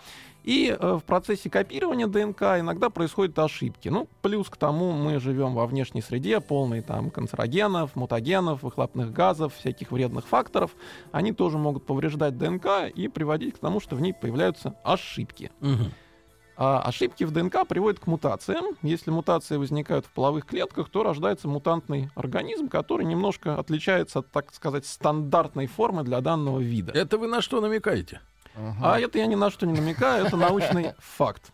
[0.44, 3.88] И э, в процессе копирования ДНК иногда происходят ошибки.
[3.88, 9.54] Ну, плюс к тому мы живем во внешней среде, полной там канцерогенов, мутагенов, выхлопных газов,
[9.54, 10.72] всяких вредных факторов.
[11.10, 15.50] Они тоже могут повреждать ДНК и приводить к тому, что в ней появляются ошибки.
[15.60, 15.94] Мгм.
[16.62, 18.76] А ошибки в ДНК приводят к мутациям.
[18.82, 24.52] Если мутации возникают в половых клетках, то рождается мутантный организм, который немножко отличается от, так
[24.52, 26.92] сказать, стандартной формы для данного вида.
[26.92, 28.20] Это вы на что намекаете?
[28.82, 31.50] А это я ни на что не намекаю, это научный факт.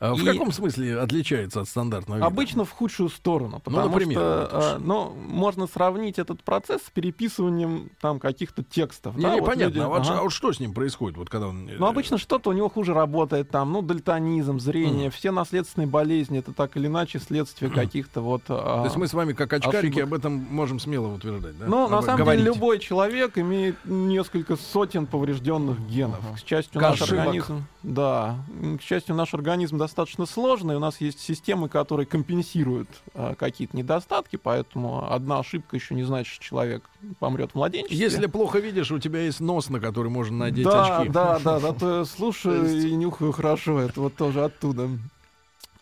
[0.00, 2.26] А В И- каком смысле отличается от стандартного вида?
[2.26, 6.90] Обычно в худшую сторону, потому например, что вот э, ну, можно сравнить этот процесс с
[6.90, 9.16] переписыванием там каких-то текстов.
[9.16, 9.74] Не, да, не, вот понятно.
[9.74, 10.18] люди- а, вот, ага.
[10.20, 11.68] а вот что с ним происходит, вот когда он...
[11.68, 16.38] э, Ну, обычно что-то у него хуже работает, там, ну, дальтонизм, зрение, все наследственные болезни,
[16.38, 18.44] это так или иначе следствие каких-то вот...
[18.44, 20.04] То есть мы с вами, как очкарики, ошибок.
[20.04, 21.66] об этом можем смело утверждать, да?
[21.66, 22.44] Ну, на самом говорить.
[22.44, 26.20] деле, любой человек имеет несколько сотен поврежденных генов.
[26.36, 27.18] К счастью, наш Ошибок.
[27.20, 27.64] организм...
[27.82, 28.36] Да.
[28.78, 30.76] К счастью, наш организм достаточно сложный.
[30.76, 36.34] У нас есть системы, которые компенсируют а, какие-то недостатки, поэтому одна ошибка еще не значит,
[36.34, 36.84] что человек
[37.18, 37.96] помрет в младенчестве.
[37.96, 41.08] Если плохо видишь, у тебя есть нос, на который можно надеть да, очки.
[41.10, 44.90] Да, да, слушаю То есть- и нюхаю хорошо, это вот тоже оттуда.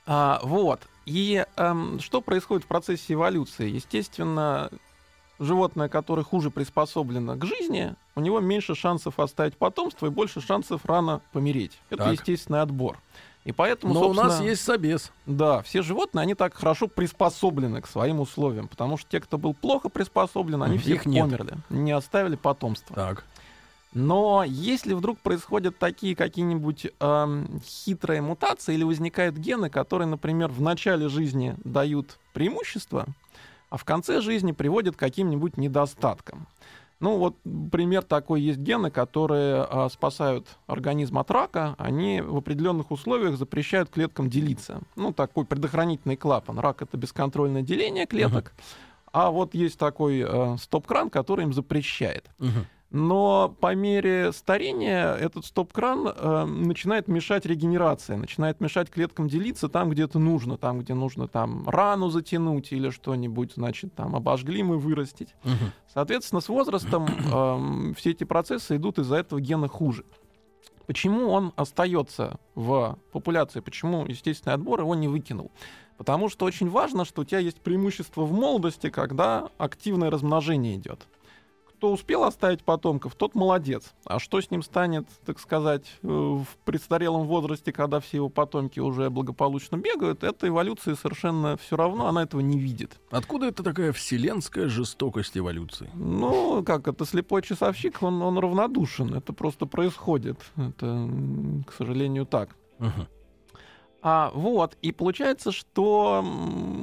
[0.07, 0.81] А, вот.
[1.05, 3.69] И эм, что происходит в процессе эволюции?
[3.69, 4.71] Естественно,
[5.39, 10.85] животное, которое хуже приспособлено к жизни, у него меньше шансов оставить потомство и больше шансов
[10.85, 11.79] рано помереть.
[11.91, 12.13] Это Так.
[12.13, 12.99] естественный отбор.
[13.45, 15.13] И поэтому, Но у нас есть собес.
[15.25, 19.55] да, все животные, они так хорошо приспособлены к своим условиям, потому что те, кто был
[19.55, 21.23] плохо приспособлен, они все Их нет.
[21.23, 22.97] померли, не оставили потомство.
[22.97, 23.25] Так.
[23.93, 30.61] Но если вдруг происходят такие какие-нибудь эм, хитрые мутации или возникают гены, которые, например, в
[30.61, 33.07] начале жизни дают преимущество,
[33.71, 36.47] а в конце жизни приводят к каким-нибудь недостаткам.
[36.99, 37.37] Ну вот
[37.71, 41.75] пример такой есть гены, которые а, спасают организм от рака.
[41.77, 44.81] Они в определенных условиях запрещают клеткам делиться.
[44.97, 46.59] Ну такой предохранительный клапан.
[46.59, 48.55] Рак это бесконтрольное деление клеток.
[49.13, 52.27] А вот есть такой э, стоп-кран, который им запрещает.
[52.39, 52.67] Мгм.
[52.91, 59.91] Но по мере старения этот стоп-кран э, начинает мешать регенерации, начинает мешать клеткам делиться там,
[59.91, 64.79] где это нужно, там, где нужно там рану затянуть или что-нибудь, значит, там обожгли мы
[64.79, 65.35] вырастить.
[65.43, 65.73] Мгм.
[65.93, 70.05] Соответственно, с возрастом эм, все эти процессы идут из-за этого гена хуже.
[70.87, 73.59] Почему он остается в популяции?
[73.59, 75.51] Почему естественный отбор его не выкинул?
[75.97, 81.07] Потому что очень важно, что у тебя есть преимущество в молодости, когда активное размножение идет.
[81.77, 83.93] Кто успел оставить потомков, тот молодец.
[84.07, 88.81] А что с ним станет, так сказать, э, в престарелом возрасте, когда все его потомки
[88.81, 92.99] уже благополучно бегают, это эволюции совершенно все равно, она этого не видит.
[93.11, 95.91] Откуда это такая вселенская жестокость эволюции?
[95.95, 99.13] Ну, как это, слепой часовщик, он, он равнодушен.
[99.13, 100.39] Это просто происходит.
[100.57, 101.11] Это,
[101.67, 102.57] к сожалению, так.
[102.79, 103.07] Мгм.
[104.01, 106.25] А, вот, и получается, что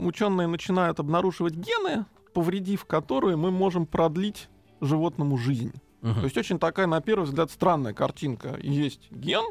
[0.04, 4.50] ученые начинают обнаруживать гены, повредив которые мы можем продлить
[4.86, 5.74] животному жизнь.
[6.02, 6.16] Мгм.
[6.16, 8.58] То есть очень такая, на первый взгляд, странная картинка.
[8.62, 9.46] Есть ген,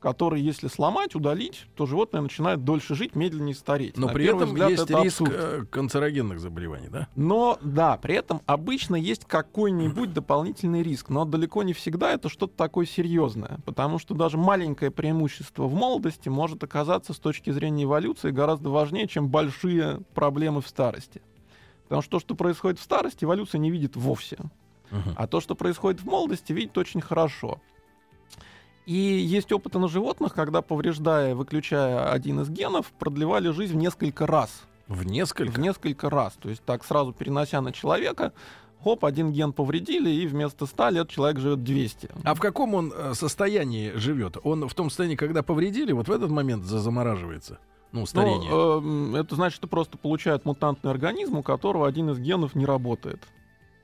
[0.00, 3.96] который, если сломать, удалить, то животное начинает дольше жить, медленнее стареть.
[3.96, 5.36] Но На при этом взгляд, есть это риск абсурд.
[5.38, 7.08] э, канцерогенных заболеваний, да?
[7.14, 12.56] Но да, при этом обычно есть какой-нибудь дополнительный риск, но далеко не всегда это что-то
[12.56, 18.30] такое серьезное, потому что даже маленькое преимущество в молодости может оказаться с точки зрения эволюции
[18.30, 21.20] гораздо важнее, чем большие проблемы в старости.
[21.84, 24.38] Потому что то, что происходит в старости, эволюция не видит вовсе.
[25.16, 27.60] А то, что происходит в молодости, видит очень хорошо.
[28.86, 34.26] И есть опыты на животных, когда, повреждая, выключая один из генов, продлевали жизнь в несколько
[34.26, 34.62] раз.
[34.88, 35.60] В В несколько?
[35.60, 36.34] несколько раз.
[36.40, 38.32] То есть так сразу перенося на человека,
[38.82, 42.08] хоп, один ген повредили, и вместо 100 лет человек живет 200.
[42.24, 44.38] А в каком он э, состоянии живет?
[44.42, 47.58] Он в том состоянии, когда повредили, вот в этот момент за- замораживается?
[47.92, 48.50] Ну, старение.
[48.50, 52.64] Ну, эм, это значит, что просто получает мутантный организм, у которого один из генов не
[52.64, 53.22] работает.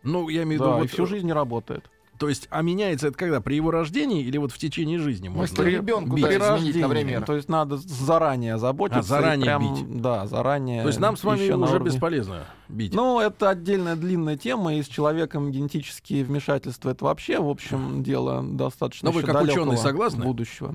[0.07, 1.91] Ну, я имею в Да, виду, и вот, всю жизнь не работает.
[2.19, 3.43] То есть, а меняется это когда?
[3.43, 5.29] При его рождении или вот в течение жизни?
[5.29, 6.25] можно Если ребенку бить?
[6.25, 6.81] да, При рождении.
[6.83, 7.23] например.
[7.27, 9.01] То есть надо заранее заботиться.
[9.01, 10.01] А, заранее и прям, бить.
[10.01, 10.81] Да, заранее.
[10.81, 12.95] То есть нам с вами уже уровне- бесполезно бить.
[12.95, 18.43] Ну, это отдельная длинная тема, и с человеком генетические вмешательства это вообще, в общем, дело
[18.43, 20.25] достаточно Но вы еще как ученый согласны?
[20.25, 20.75] будущего.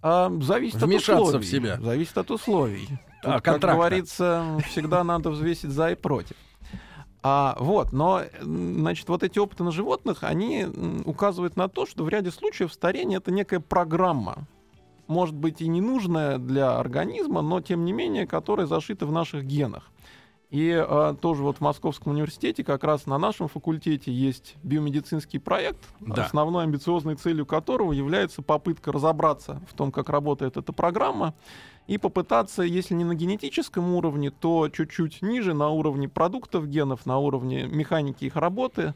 [0.00, 1.44] А, зависит Вмешаться от в условий.
[1.46, 1.78] себя.
[1.80, 2.88] Зависит от условий.
[2.90, 3.76] А, Тут, как контракта.
[3.78, 6.36] говорится, всегда надо взвесить за и против.
[7.22, 10.66] А, вот, но, значит, вот эти опыты на животных, они
[11.04, 14.48] указывают на то, что в ряде случаев старение— это некая программа,
[15.06, 19.88] может быть и ненужная для организма, но, тем не менее, которая зашита в наших генах.
[20.50, 25.78] И а, тоже вот в Московском университете, как раз на нашем факультете, есть биомедицинский проект,
[26.00, 26.24] Да.
[26.24, 31.34] основной амбициозной целью которого является попытка разобраться в том, как работает эта программа,
[31.86, 37.18] и попытаться, если не на генетическом уровне, то чуть-чуть ниже, на уровне продуктов генов, на
[37.18, 38.94] уровне механики их работы,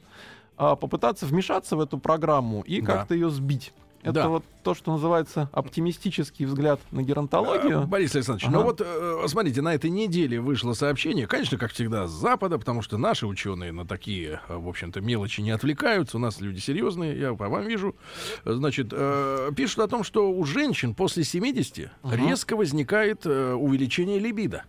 [0.56, 2.86] а, попытаться вмешаться в эту программу и Да.
[2.98, 3.72] как-то ее сбить.
[4.02, 4.28] Это Да.
[4.28, 7.86] вот то, что называется оптимистический взгляд на геронтологию.
[7.86, 8.56] Борис Александрович, Ага.
[8.58, 12.82] ну вот э, смотрите, на этой неделе вышло сообщение, конечно, как всегда, с Запада, потому
[12.82, 16.16] что наши ученые на такие, э, в общем-то, мелочи не отвлекаются.
[16.16, 17.96] У нас люди серьезные, я по вам вижу.
[18.44, 22.16] Значит, э, пишут о том, что у женщин после 70 Ага.
[22.16, 24.64] резко возникает э, увеличение либидо.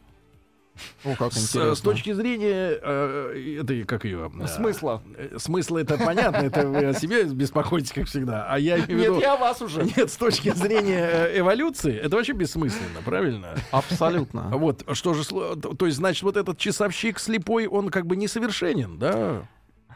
[1.04, 4.32] О, как С, с точки зрения э, этой, как ее...
[4.40, 5.02] э, Смысла.
[5.16, 8.46] э, Смысла это понятно, это вы о себе беспокоитесь, как всегда.
[8.50, 9.14] А я имею в виду...
[9.16, 9.84] Нет, я вас уже.
[9.84, 13.56] Нет, с точки зрения э, эволюции, это вообще бессмысленно, правильно?
[13.72, 14.52] Абсолютно.
[14.58, 19.44] Вот, что же, то есть, значит, вот этот часовщик слепой, он как бы несовершенен, да?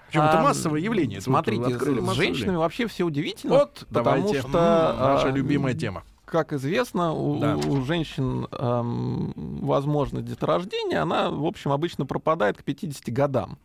[0.08, 1.22] Причем это А, массовое явление.
[1.22, 3.54] Смотрите, с женщинами вообще все удивительно.
[3.60, 6.04] Вот, потому давайте, что, наша а, любимая тема.
[6.32, 7.58] Как известно, у, Да.
[7.58, 13.58] у женщин эм, возможность деторождения, она, в общем, обычно пропадает к 50 годам.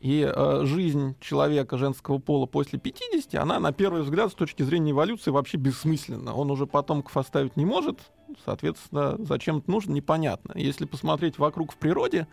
[0.00, 4.90] И э, жизнь человека женского пола после 50, она, на первый взгляд, с точки зрения
[4.90, 6.34] эволюции, вообще бессмысленна.
[6.34, 8.00] Он уже потомков оставить не может,
[8.44, 10.54] соответственно, зачем это нужно, непонятно.
[10.56, 12.26] Если посмотреть вокруг в природе,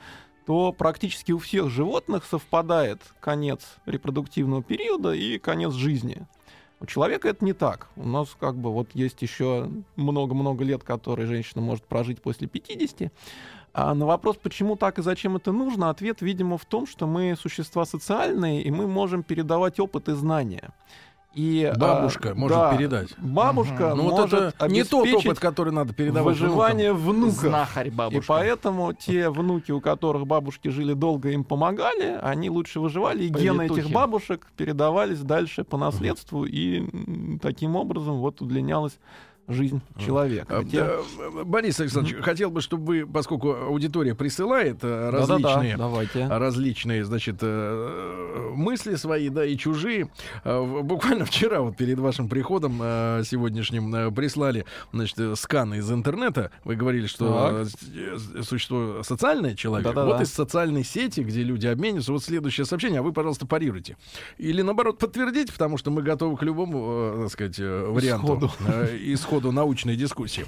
[0.48, 6.26] то практически у всех животных совпадает конец репродуктивного периода и конец жизни.
[6.80, 7.88] У человека это не так.
[7.96, 13.12] У нас как бы вот есть еще много-много лет, которые женщина может прожить после 50.
[13.74, 17.36] А на вопрос, почему так и зачем это нужно, ответ, видимо, в том, что мы
[17.38, 20.70] существа социальные, и мы можем передавать опыт и знания.
[21.36, 23.10] И, а, Бабушка может да, передать.
[23.18, 27.36] Бабушка Ну вот может это не тот опыт, который надо передавать выживание внуков.
[27.36, 28.24] Знахарь И бабушка.
[28.26, 33.64] поэтому те внуки, у которых бабушки жили долго, им помогали, они лучше выживали, и гены
[33.64, 33.94] этих Повитухи.
[33.94, 38.98] бабушек передавались дальше по наследству, и м, таким образом вот удлинялась
[39.48, 40.58] жизнь человека.
[40.60, 45.78] А, Те- да, Борис Александрович, хотел бы, чтобы вы, поскольку аудитория присылает э, Да-да-да, различные
[45.78, 46.28] давайте.
[46.28, 50.10] различные, значит, э, мысли свои, да, и чужие.
[50.44, 55.92] Э, Буквально вчера, вот перед вашим приходом э, сегодняшним, э, прислали, значит, э, сканы из
[55.92, 56.52] интернета.
[56.64, 59.86] Вы говорили, что э, с- э, существует социальный человек.
[59.88, 60.08] Да-да-да.
[60.14, 63.98] Вот из социальной сети, где люди обмениваются, вот следующее сообщение, а вы, пожалуйста, парируйте.
[64.38, 68.26] Или, наоборот, подтвердите, потому что мы готовы к любому, э, так сказать, э, варианту.
[68.36, 68.52] Исходу.
[68.68, 68.98] э,
[69.36, 70.46] исходу научной дискуссии.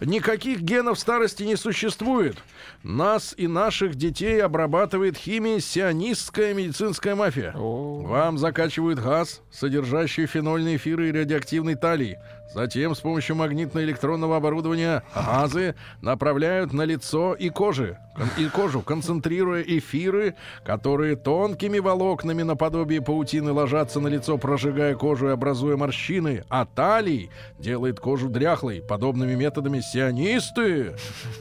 [0.00, 2.38] Никаких генов старости не существует.
[2.82, 7.52] Нас и наших детей обрабатывает химией сионистская медицинская мафия.
[7.56, 12.16] Вам закачивают газ, содержащий фенольные эфиры и радиоактивный талий.
[12.52, 17.98] Затем с помощью магнитно-электронного оборудования газы направляют на лицо и кожи,
[18.38, 20.34] и кожу, концентрируя эфиры,
[20.64, 26.44] которые тонкими волокнами наподобие паутины ложатся на лицо, прожигая кожу и образуя морщины.
[26.48, 28.82] А талий делает кожу дряхлой.
[28.82, 30.96] Подобными методами сионисты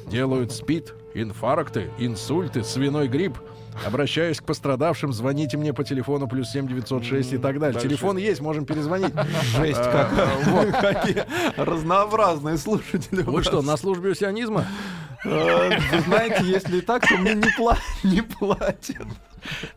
[0.08, 3.38] делают спид, инфаркты, инсульты, свиной грипп.
[3.86, 7.80] Обращаюсь к пострадавшим, звоните мне по телефону плюс 7906 и так далее.
[7.80, 9.14] Телефон есть, можем перезвонить.
[9.56, 10.72] Жесть какая.
[10.72, 11.26] Какие
[11.58, 13.22] разнообразные слушатели.
[13.22, 14.66] Вы что, на службе у сионизма?
[15.26, 19.08] Э, Вы знаете, если так, то мне не пла- не платят.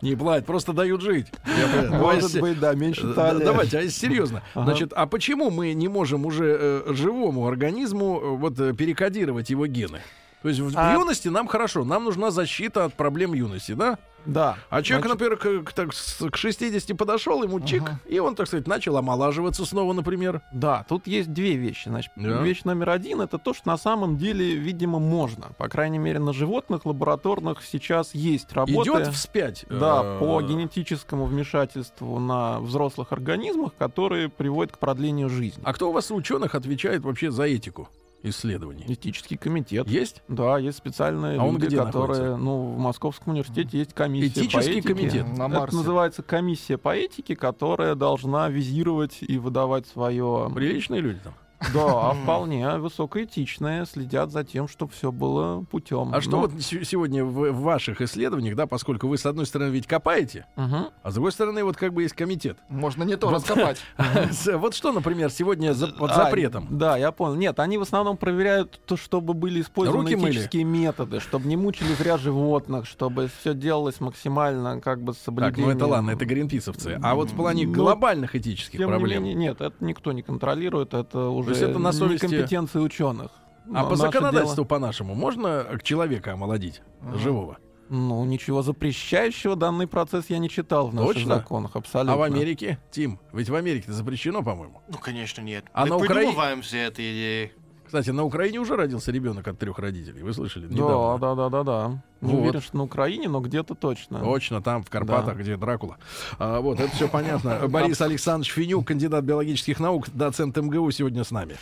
[0.03, 1.27] Не платят, просто дают жить.
[1.47, 1.83] Я.
[1.91, 3.45] Ну, а Может быть, да, меньше талии.
[3.45, 4.43] Давайте, а серьезно.
[4.55, 4.65] Ага.
[4.65, 10.01] Значит, а почему мы не можем уже э, живому организму э, вот перекодировать его гены?
[10.43, 13.99] То есть в, А- юности нам хорошо, нам нужна защита от проблем юности, да?
[14.27, 14.59] Да.
[14.69, 15.91] А человек, Значит, например, к, так,
[16.31, 20.43] к 60 подошел, ему чик, и он, так сказать, начал омолаживаться снова, например.
[20.53, 21.89] Да, тут есть две вещи.
[21.89, 22.43] Значит, Да.
[22.43, 25.53] вещь номер один это то, что на самом деле, видимо, можно.
[25.57, 28.91] По крайней мере, на животных лабораторных сейчас есть работы.
[28.91, 29.65] Идет вспять.
[29.71, 35.63] Да, э, по генетическому вмешательству на взрослых организмах, которые приводят к продлению жизни.
[35.65, 37.89] А кто у вас ученых отвечает вообще за этику?
[38.23, 38.85] Исследований?
[38.89, 39.89] Этический комитет.
[39.89, 40.23] Есть?
[40.29, 44.59] Да, есть специальные А он люди, где которые, ну, в Московском университете есть комиссия Этический
[44.59, 44.89] по этике.
[44.89, 45.27] комитет.
[45.29, 45.77] На Это Марсе.
[45.77, 50.51] называется комиссия по этике, которая должна визировать и выдавать свое...
[50.55, 51.35] Приличные люди там.
[51.75, 56.11] Да, вполне высокоэтичные, следят за тем, чтобы все было путем.
[56.15, 59.71] А что вот се- сегодня в, в ваших исследованиях, да, поскольку вы, с одной стороны,
[59.71, 62.57] ведь копаете, а с другой стороны, вот как бы есть комитет.
[62.69, 63.81] Можно не то раскопать.
[64.55, 66.67] Вот что, например, сегодня под А, запретом?
[66.71, 67.35] Да, я понял.
[67.35, 72.17] Нет, они в основном проверяют то, чтобы были использованы этические методы, чтобы не мучили зря
[72.19, 75.69] животных, чтобы все делалось максимально как бы с Так, соблюдением.
[75.69, 76.99] ну это ладно, это гринписовцы.
[77.03, 79.25] А вот в плане Ну, глобальных этических проблем.
[79.25, 83.31] нет, это никто не контролирует, это уже есть это на совести- компетенции ученых.
[83.75, 86.83] А по законодательству дело- по-нашему можно к человека омолодить
[87.17, 87.59] живого?
[87.89, 91.35] Ну, ничего запрещающего данный процесс я не читал в наших Точно?
[91.37, 92.13] законах, абсолютно.
[92.13, 94.81] А в Америке, Тим, ведь в Америке-то запрещено, по-моему.
[94.89, 95.65] Ну, конечно, нет.
[95.73, 97.53] А Мы на Украине- придумываемся этой идеей.
[97.91, 100.23] Кстати, на Украине уже родился ребенок от трех родителей.
[100.23, 100.67] Вы слышали?
[100.69, 101.19] Да, Недавно.
[101.19, 102.03] да, да, да, да.
[102.21, 102.41] Не Вот.
[102.43, 104.21] уверен, что на Украине, но где-то точно.
[104.21, 105.43] Точно, там, в Карпатах, Да.
[105.43, 105.97] где Дракула.
[106.39, 107.67] А, вот, это все понятно.
[107.67, 111.57] Борис Александрович Финюк, кандидат биологических наук, доцент МГУ, сегодня с нами.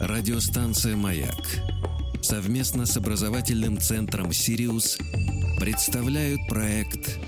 [0.00, 1.34] Радиостанция «Маяк»
[2.22, 4.96] совместно с образовательным центром «Сириус»
[5.60, 7.18] представляют проект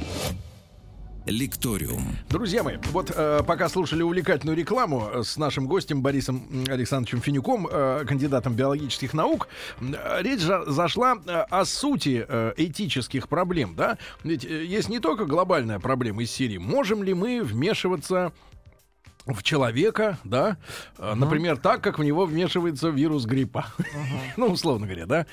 [1.30, 2.16] «Лекториум».
[2.28, 7.66] Друзья мои, вот э, пока слушали увлекательную рекламу э, с нашим гостем Борисом Александровичем Финюком,
[7.70, 9.48] э, кандидатом биологических наук,
[9.80, 13.96] э, речь жа- зашла э, о сути э, этических проблем, да?
[14.24, 16.58] Ведь э, есть не только глобальная проблема из серии.
[16.58, 18.32] Можем ли мы вмешиваться
[19.26, 20.56] в человека, да,
[20.98, 23.66] э, например, так, как в него вмешивается вирус гриппа,
[24.36, 25.26] ну, условно говоря, да,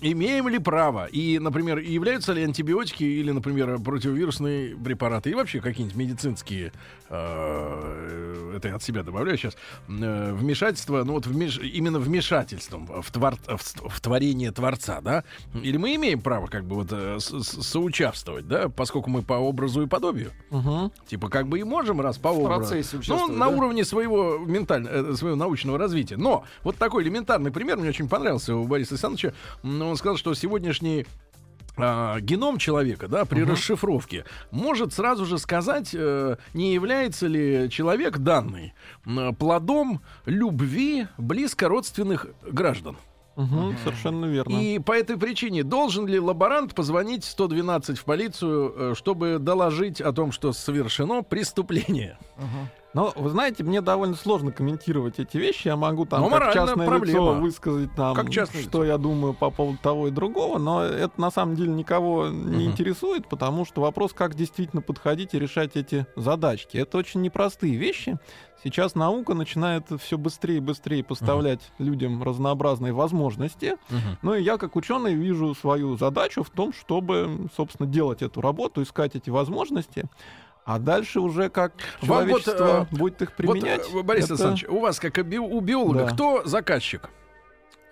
[0.00, 5.96] имеем ли право, и, например, являются ли антибиотики или, например, противовирусные препараты, и вообще какие-нибудь
[5.96, 6.72] медицинские,
[7.10, 9.56] э, это я от себя добавляю сейчас,
[9.88, 15.24] э, вмешательства, ну, вот вмеш- именно вмешательством в, твор- в, в творение Творца, да,
[15.62, 19.82] или мы имеем право, как бы, вот, э, с- соучаствовать, да, поскольку мы по образу
[19.82, 20.90] и подобию, Мгм.
[21.06, 22.60] Типа, как бы и можем, раз по В образу.
[22.60, 22.96] процессе
[23.28, 23.56] Ну, участвовать, на да?
[23.56, 26.16] уровне своего ментального, своего научного развития.
[26.16, 29.32] Но вот такой элементарный пример мне очень понравился у Бориса Александровича.
[29.62, 31.06] Он сказал, что сегодняшний
[31.78, 38.18] а, геном человека, да, при расшифровке, может сразу же сказать, э, не является ли человек
[38.18, 38.72] данный
[39.04, 42.96] м, плодом любви близко родственных граждан.
[43.36, 44.56] Мгм, Совершенно верно.
[44.56, 50.12] И по этой причине должен ли лаборант позвонить 112 в полицию, э, чтобы доложить о
[50.12, 52.18] том, что совершено преступление?
[52.96, 55.68] Но вы знаете, мне довольно сложно комментировать эти вещи.
[55.68, 57.04] Я могу там Ну, как частное проблема.
[57.04, 61.20] лицо высказать там, Как частное что я думаю по поводу того и другого, но это
[61.20, 62.70] на самом деле никого не Мгм.
[62.72, 66.78] интересует, потому что вопрос, как действительно подходить и решать эти задачки.
[66.78, 68.16] Это очень непростые вещи.
[68.64, 73.74] Сейчас наука начинает все быстрее и быстрее поставлять людям разнообразные возможности.
[74.22, 78.80] Ну и я, как ученый, вижу свою задачу в том, чтобы, собственно, делать эту работу,
[78.80, 80.04] искать эти возможности.
[80.66, 83.88] А дальше уже как Вам вот, человечество э, будет их Вот, применять.
[83.88, 86.10] э, Борис это- Александрович, у вас, как у биолога, Да.
[86.10, 87.08] кто заказчик?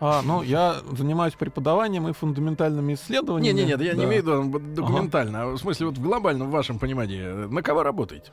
[0.00, 3.60] А, ну, я занимаюсь преподаванием и фундаментальными исследованиями.
[3.60, 4.04] Не-не-не, я не Да.
[4.06, 7.22] имею в виду документально, а в смысле вот в глобальном вашем понимании.
[7.22, 8.32] э, На кого работаете?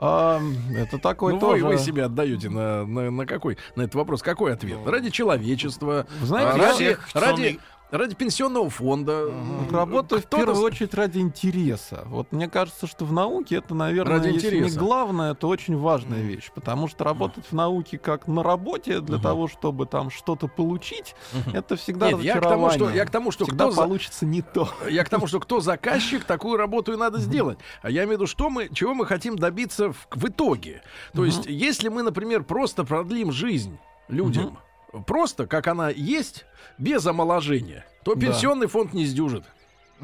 [0.00, 0.40] А,
[0.74, 1.62] это такой ну, тоже...
[1.64, 3.56] вы, вы себя отдаете на, на, на какой?
[3.76, 4.78] На этот вопрос какой ответ?
[4.84, 7.60] Ради человечества, знаете, а, я ради,
[7.92, 9.30] ради, пенсионного фонда.
[9.70, 12.02] работаю в первую очередь ради интереса.
[12.06, 14.72] Вот мне кажется, что в науке это, наверное, Ради если интереса.
[14.74, 16.50] не главное, это очень важная вещь.
[16.54, 19.22] Потому что работать в науке как на работе для Мгм.
[19.22, 21.56] того, чтобы там что-то получить, Мгм.
[21.56, 22.96] это всегда Нет, я к тому, что, разочарование.
[22.98, 24.68] я к тому, что Всегда кто за- получится не то.
[24.90, 27.58] Я к тому, что кто заказчик, такую работу и надо сделать.
[27.82, 30.82] А я имею в виду, что мы, чего мы хотим добиться в, в итоге.
[31.12, 33.78] То есть, если мы, например, просто продлим жизнь
[34.08, 34.58] людям,
[35.06, 36.44] просто как она есть,
[36.78, 38.20] без омоложения, то Да.
[38.20, 39.44] пенсионный фонд не сдюжит.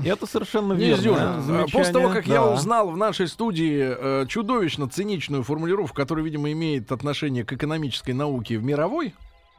[0.05, 0.97] Это совершенно Не верно.
[1.01, 1.19] сдюжит.
[1.21, 2.53] А Замечание, После того, как я да.
[2.55, 8.59] узнал в нашей студии э, чудовищно циничную формулировку, которая, видимо, имеет отношение к экономической науке
[8.59, 9.15] в мировой,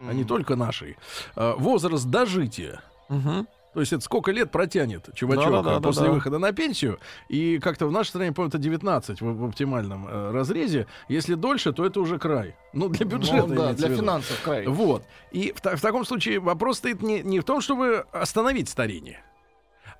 [0.07, 0.95] а не только нашей,
[1.35, 2.81] э, возраст дожития.
[3.09, 3.47] Мгм.
[3.73, 6.13] То есть это сколько лет протянет чувачок Да-да-да, э, после да-да.
[6.13, 6.99] выхода на пенсию.
[7.27, 10.87] И как-то в нашей стране, по-моему, это 19 в, в оптимальном э, разрезе.
[11.07, 12.55] Если дольше, то это уже край.
[12.73, 13.47] Ну, для бюджета.
[13.47, 14.01] Ну, да, для виду.
[14.01, 14.65] финансов край.
[14.67, 15.03] Вот.
[15.31, 19.21] И в, в таком случае вопрос стоит не, не в том, чтобы остановить старение.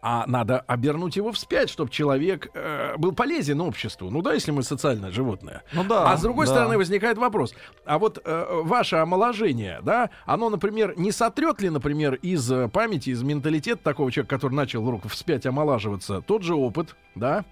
[0.02, 4.10] А надо обернуть его вспять, чтобы человек э, был полезен обществу.
[4.10, 5.64] Ну да, если мы социальное животное.
[5.74, 6.12] Ну да.
[6.12, 6.54] А с другой да.
[6.54, 7.54] стороны возникает вопрос:
[7.86, 13.10] а вот э, ваше омоложение, да, оно, например, не сотрет ли, например, из э, памяти,
[13.10, 17.43] из менталитета такого человека, который начал вдруг вспять омолаживаться, тот же опыт, да?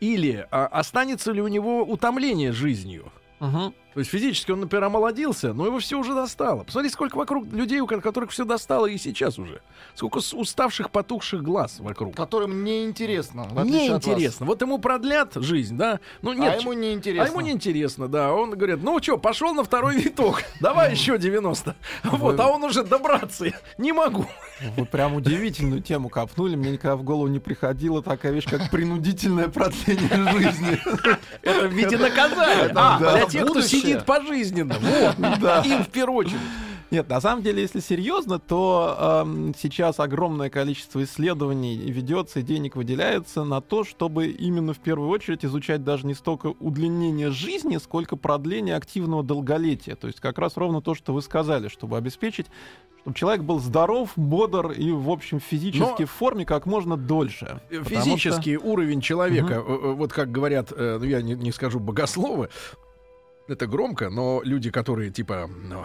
[0.00, 3.12] Или а, останется ли у него утомление жизнью?
[3.40, 3.74] Мгм.
[3.94, 6.62] То есть физически он, например, омолодился, но его все уже достало.
[6.62, 9.60] Посмотри, сколько вокруг людей, у ко- которых все достало и сейчас уже.
[9.94, 12.14] Сколько уставших, потухших глаз вокруг.
[12.14, 13.48] Которым неинтересно.
[13.64, 14.46] Неинтересно.
[14.46, 15.98] Вот ему продлят жизнь, да?
[16.22, 16.54] Ну нет.
[16.54, 17.24] а ему неинтересно.
[17.24, 18.32] А ему неинтересно, да.
[18.32, 20.42] Он говорит, ну что, пошел на второй виток.
[20.60, 21.74] Давай еще 90.
[22.04, 23.46] Вот, а он уже добраться
[23.78, 24.26] не могу.
[24.76, 26.54] Вы прям удивительную тему копнули.
[26.54, 30.78] Мне никогда в голову не приходила такая вещь, как принудительное продление жизни.
[31.42, 32.72] Это в виде наказания.
[32.74, 33.60] А, для тех, кто.
[33.80, 34.76] Сидит пожизненно.
[34.80, 35.40] Вот.
[35.40, 35.62] Да.
[35.62, 36.40] Им в первую очередь.
[36.90, 42.74] Нет, на самом деле, если серьезно, то эм, сейчас огромное количество исследований ведется и денег
[42.74, 48.16] выделяется на то, чтобы именно в первую очередь изучать даже не столько удлинение жизни, сколько
[48.16, 49.94] продление активного долголетия.
[49.94, 52.46] То есть как раз ровно то, что вы сказали, чтобы обеспечить,
[53.02, 57.60] чтобы человек был здоров, бодр и, в общем, физически Но- в форме как можно дольше.
[57.68, 61.52] Потому что- Физический уровень человека, э, э, вот как говорят, э, ну я не, не
[61.52, 62.48] скажу богословы,
[63.50, 65.84] это громко, но люди, которые типа ну,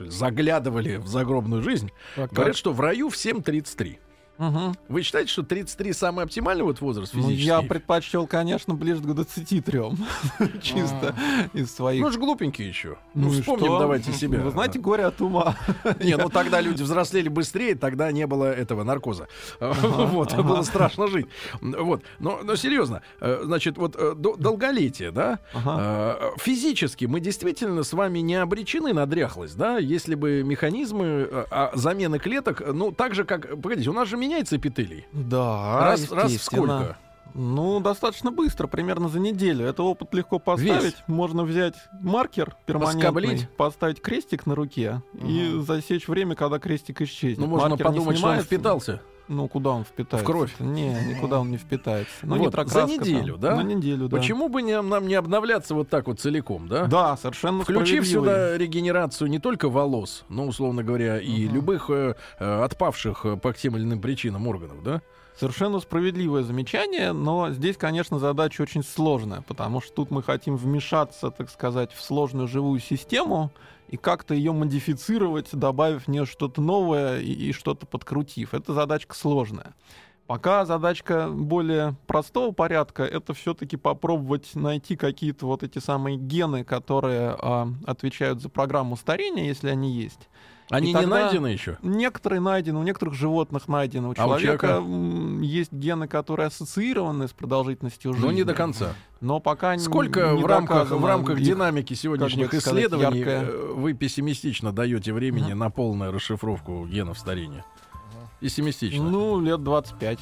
[0.00, 3.98] заглядывали в загробную жизнь, Так, говорят, что в раю всем 33.
[4.38, 4.74] Мгм.
[4.88, 7.46] Вы считаете, что 33 самый оптимальный вот возраст Ну, физический?
[7.46, 9.80] я предпочел, конечно, ближе к 23.
[10.62, 11.14] Чисто
[11.52, 12.02] из своих.
[12.02, 12.96] Ну, ж глупенький еще.
[13.14, 14.40] Ну, Ну вспомним давайте себя.
[14.40, 15.56] Вы знаете, горе от ума.
[16.00, 19.28] Не, ну тогда люди взрослели быстрее, тогда не было этого наркоза.
[20.14, 21.26] Вот, было страшно жить.
[21.60, 27.82] Вот, но, но серьезно, э, значит, вот э, до- долголетие, да, э, физически мы действительно
[27.82, 33.14] с вами не обречены на дряхлость, да, если бы механизмы а, замены клеток, ну, так
[33.14, 35.06] же, как, погодите, у нас же меняется эпителий.
[35.12, 36.96] Да, Раз, раз сколько?
[37.34, 39.66] Ну, достаточно быстро, примерно за неделю.
[39.66, 40.84] Это опыт легко поставить.
[40.84, 40.94] Весь?
[41.08, 43.48] Можно взять маркер перманентный, Поскоблить?
[43.56, 47.38] поставить крестик на руке и засечь время, когда крестик исчезнет.
[47.38, 49.00] Ну, можно Маркер подумать, что он впитался.
[49.28, 50.24] Ну, куда он впитается?
[50.24, 50.52] В кровь.
[50.58, 52.12] Не, никуда он не впитается.
[52.22, 53.40] Ну, Вот, нитрокраска за неделю, там.
[53.40, 53.56] да?
[53.56, 54.16] На неделю, да.
[54.16, 56.86] Почему бы не- нам не обновляться вот так вот целиком, да?
[56.86, 62.62] Да, совершенно Включив сюда регенерацию не только волос, но, условно говоря, и любых э, э,
[62.64, 65.00] отпавших э, по тем или иным причинам органов, да?
[65.38, 71.30] Совершенно справедливое замечание, но здесь, конечно, задача очень сложная, потому что тут мы хотим вмешаться,
[71.30, 73.50] так сказать, в сложную живую систему
[73.94, 78.52] и как-то ее модифицировать, добавив в нее что-то новое и, и что-то подкрутив.
[78.52, 79.72] Это задачка сложная.
[80.26, 87.36] Пока задачка более простого порядка, это все-таки попробовать найти какие-то вот эти самые гены, которые
[87.38, 90.28] а, отвечают за программу старения, если они есть.
[90.70, 91.76] Они не найдены еще.
[91.82, 94.08] Некоторые найдены, у некоторых животных найдены.
[94.08, 98.26] У А у человека, м, есть гены, которые ассоциированы с продолжительностью жизни.
[98.26, 98.94] Но не до конца.
[99.20, 103.42] Но пока Сколько не в рамках, в рамках их- динамики сегодняшних сказать, исследований яркое.
[103.44, 107.64] э, вы пессимистично даете времени на полную расшифровку генов старения?
[108.40, 109.02] Пессимистично.
[109.02, 110.18] Ну, лет 25.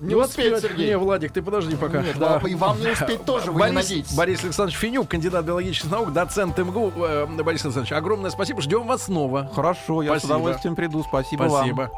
[0.00, 0.62] Не успеет, 25.
[0.62, 0.88] Сергей.
[0.88, 2.02] Не, Владик, ты подожди пока.
[2.02, 2.40] Нет, Да.
[2.46, 4.14] и вам не успеть тоже, вы не Борис, надеетесь.
[4.14, 6.92] Борис Александрович Финюк, кандидат биологических наук, доцент МГУ.
[6.96, 8.60] Э, Борис Александрович, огромное спасибо.
[8.62, 9.50] Ждем вас снова.
[9.54, 10.26] Хорошо, я Спасибо.
[10.26, 11.02] с удовольствием приду.
[11.02, 11.50] Спасибо, вам.
[11.50, 11.90] Спасибо.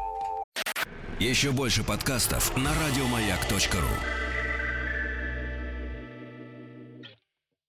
[1.19, 4.24] Еще больше подкастов на радиомаяк.ру.